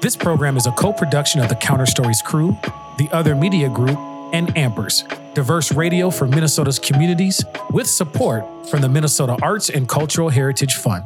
[0.00, 2.56] This program is a co production of the Counter Stories crew,
[2.96, 3.98] the Other Media Group,
[4.32, 5.04] and Ampers,
[5.34, 11.04] diverse radio for Minnesota's communities, with support from the Minnesota Arts and Cultural Heritage Fund.